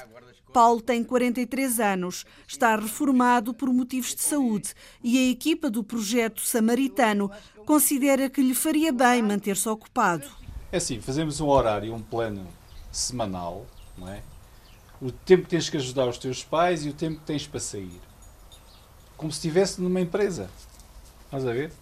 Paulo 0.53 0.81
tem 0.81 1.05
43 1.05 1.79
anos, 1.79 2.25
está 2.49 2.75
reformado 2.75 3.55
por 3.55 3.73
motivos 3.73 4.12
de 4.14 4.23
saúde 4.23 4.75
e 5.05 5.18
a 5.18 5.31
equipa 5.31 5.71
do 5.71 5.85
projeto 5.85 6.40
Samaritano 6.40 7.31
considera 7.64 8.29
que 8.29 8.42
lhe 8.42 8.55
faria 8.55 8.90
bem 8.90 9.23
manter-se 9.23 9.68
ocupado. 9.68 10.27
É 10.73 10.79
assim, 10.79 11.01
fazemos 11.01 11.40
um 11.40 11.47
horário, 11.47 11.94
um 11.94 12.03
plano 12.03 12.44
semanal, 12.90 13.66
não 13.99 14.09
é? 14.09 14.23
O 15.01 15.13
tempo 15.13 15.45
que 15.45 15.51
tens 15.51 15.69
que 15.69 15.77
ajudar 15.77 16.07
os 16.07 16.19
teus 16.19 16.43
pais 16.43 16.85
e 16.85 16.89
o 16.89 16.93
tempo 16.93 17.21
que 17.21 17.27
tens 17.27 17.47
para 17.47 17.61
sair. 17.61 18.01
Como 19.17 19.31
se 19.31 19.39
estivesse 19.39 19.81
numa 19.81 20.01
empresa. 20.01 20.51
Estás 21.25 21.47
a 21.47 21.53
ver? 21.53 21.73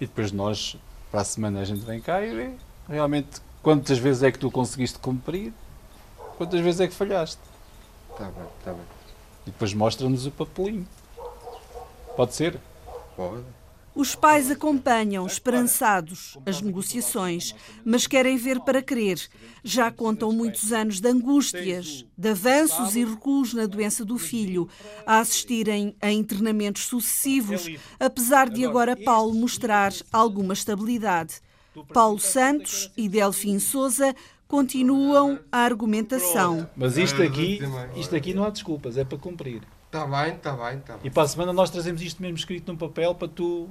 E 0.00 0.06
depois 0.06 0.32
nós, 0.32 0.76
para 1.10 1.20
a 1.20 1.24
semana, 1.24 1.60
a 1.60 1.64
gente 1.64 1.84
vem 1.84 2.00
cá 2.00 2.22
e 2.22 2.34
vê 2.34 2.54
realmente 2.88 3.40
quantas 3.62 3.98
vezes 3.98 4.22
é 4.22 4.32
que 4.32 4.38
tu 4.38 4.50
conseguiste 4.50 4.98
cumprir, 4.98 5.52
quantas 6.36 6.60
vezes 6.60 6.80
é 6.80 6.88
que 6.88 6.94
falhaste. 6.94 7.40
Tá 8.16 8.24
bem, 8.24 8.46
tá 8.64 8.72
bem. 8.72 8.84
E 9.46 9.50
depois 9.50 9.72
mostra-nos 9.72 10.26
o 10.26 10.30
papelinho. 10.30 10.86
Pode 12.16 12.34
ser? 12.34 12.58
Pode. 13.16 13.44
Os 13.94 14.14
pais 14.14 14.50
acompanham, 14.50 15.26
esperançados, 15.26 16.38
as 16.46 16.62
negociações, 16.62 17.54
mas 17.84 18.06
querem 18.06 18.38
ver 18.38 18.58
para 18.60 18.82
crer. 18.82 19.20
Já 19.62 19.90
contam 19.90 20.32
muitos 20.32 20.72
anos 20.72 20.98
de 20.98 21.08
angústias, 21.08 22.06
de 22.16 22.30
avanços 22.30 22.96
e 22.96 23.04
recuos 23.04 23.52
na 23.52 23.66
doença 23.66 24.02
do 24.02 24.16
filho, 24.16 24.66
a 25.06 25.18
assistirem 25.18 25.94
a 26.00 26.10
internamentos 26.10 26.84
sucessivos, 26.84 27.68
apesar 28.00 28.48
de 28.48 28.64
agora 28.64 28.96
Paulo 28.96 29.34
mostrar 29.34 29.92
alguma 30.10 30.54
estabilidade. 30.54 31.34
Paulo 31.92 32.18
Santos 32.18 32.90
e 32.96 33.08
Delfim 33.08 33.58
Souza 33.58 34.14
continuam 34.48 35.38
a 35.50 35.58
argumentação. 35.58 36.68
Mas 36.76 36.96
isto 36.98 37.22
aqui, 37.22 37.58
isto 37.96 38.16
aqui 38.16 38.34
não 38.34 38.44
há 38.44 38.50
desculpas, 38.50 38.96
é 38.96 39.04
para 39.04 39.16
cumprir. 39.16 39.62
Tá 39.92 40.06
bem, 40.06 40.38
tá 40.38 40.52
bem, 40.52 40.80
tá 40.80 40.94
bem. 40.94 41.02
E 41.04 41.10
para 41.10 41.24
a 41.24 41.28
semana 41.28 41.52
nós 41.52 41.68
trazemos 41.68 42.00
isto 42.00 42.22
mesmo 42.22 42.38
escrito 42.38 42.72
num 42.72 42.78
papel 42.78 43.14
para 43.14 43.28
tu. 43.28 43.68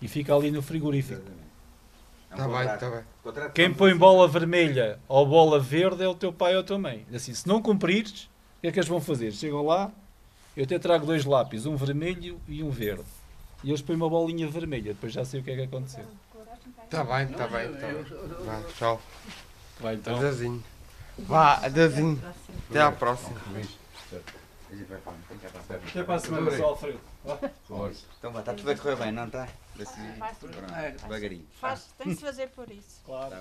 E 0.00 0.06
fica 0.06 0.34
ali 0.34 0.50
no 0.50 0.60
frigorífico. 0.60 1.22
Tá 2.28 2.46
bem, 2.46 2.66
tá 2.78 2.90
bem. 2.90 3.50
Quem 3.54 3.72
põe 3.72 3.96
bola 3.96 4.28
vermelha 4.28 4.98
ou 5.08 5.26
bola 5.26 5.58
verde 5.58 6.04
é 6.04 6.08
o 6.08 6.14
teu 6.14 6.30
pai 6.30 6.54
ou 6.54 6.60
a 6.60 6.62
tua 6.62 6.78
mãe. 6.78 7.06
Assim, 7.14 7.32
se 7.32 7.48
não 7.48 7.62
cumprires, 7.62 8.24
o 8.58 8.60
que 8.60 8.66
é 8.66 8.72
que 8.72 8.78
eles 8.78 8.88
vão 8.88 9.00
fazer? 9.00 9.32
Chegam 9.32 9.64
lá, 9.64 9.90
eu 10.54 10.64
até 10.64 10.78
trago 10.78 11.06
dois 11.06 11.24
lápis, 11.24 11.64
um 11.64 11.74
vermelho 11.74 12.38
e 12.46 12.62
um 12.62 12.68
verde. 12.68 13.04
E 13.64 13.70
eles 13.70 13.80
põem 13.80 13.96
uma 13.96 14.10
bolinha 14.10 14.46
vermelha, 14.48 14.92
depois 14.92 15.14
já 15.14 15.24
sei 15.24 15.40
o 15.40 15.42
que 15.42 15.50
é 15.50 15.56
que 15.56 15.62
aconteceu. 15.62 16.04
Tá 16.90 17.04
bem, 17.04 17.28
tá 17.28 17.46
bem, 17.46 17.72
tá 17.72 17.86
bem. 17.86 18.04
Vá, 18.44 18.62
tchau. 18.76 19.00
Vai 19.80 19.94
então. 19.94 20.16
Adeusinho. 20.16 20.62
Vá, 21.20 21.54
adeusinho. 21.54 22.22
Até 22.68 22.82
à 22.82 22.92
próxima. 22.92 23.40
Até 25.86 26.02
para 26.02 26.14
a 26.14 26.18
semana, 26.18 26.56
só 26.56 26.64
Alfredo. 26.64 27.00
Então, 28.18 28.38
está 28.38 28.54
tudo 28.54 28.70
a 28.70 28.76
correr 28.76 28.96
bem, 28.96 29.12
não 29.12 29.26
está? 29.26 29.48
Devagarinho. 31.02 31.46
Faz, 31.60 31.94
tem 31.98 32.14
de 32.14 32.20
fazer 32.20 32.48
por 32.48 32.70
isso. 32.70 33.02
Claro, 33.04 33.34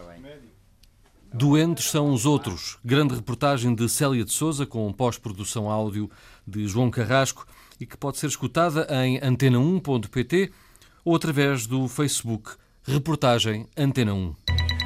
Doentes 1.34 1.90
são 1.90 2.12
os 2.12 2.26
outros. 2.26 2.78
Grande 2.84 3.16
reportagem 3.16 3.74
de 3.74 3.88
Célia 3.88 4.26
de 4.26 4.32
Souza 4.34 4.66
com 4.66 4.92
pós-produção 4.92 5.70
áudio 5.70 6.12
de 6.46 6.68
João 6.68 6.92
Carrasco 6.92 7.46
e 7.80 7.86
que 7.86 7.96
pode 7.96 8.18
ser 8.18 8.28
escutada 8.28 8.86
em 9.06 9.18
antena1.pt 9.22 10.52
ou 11.06 11.16
através 11.16 11.66
do 11.66 11.88
Facebook. 11.88 12.52
Reportagem 12.84 13.68
Antena 13.78 14.14
1. 14.14 14.81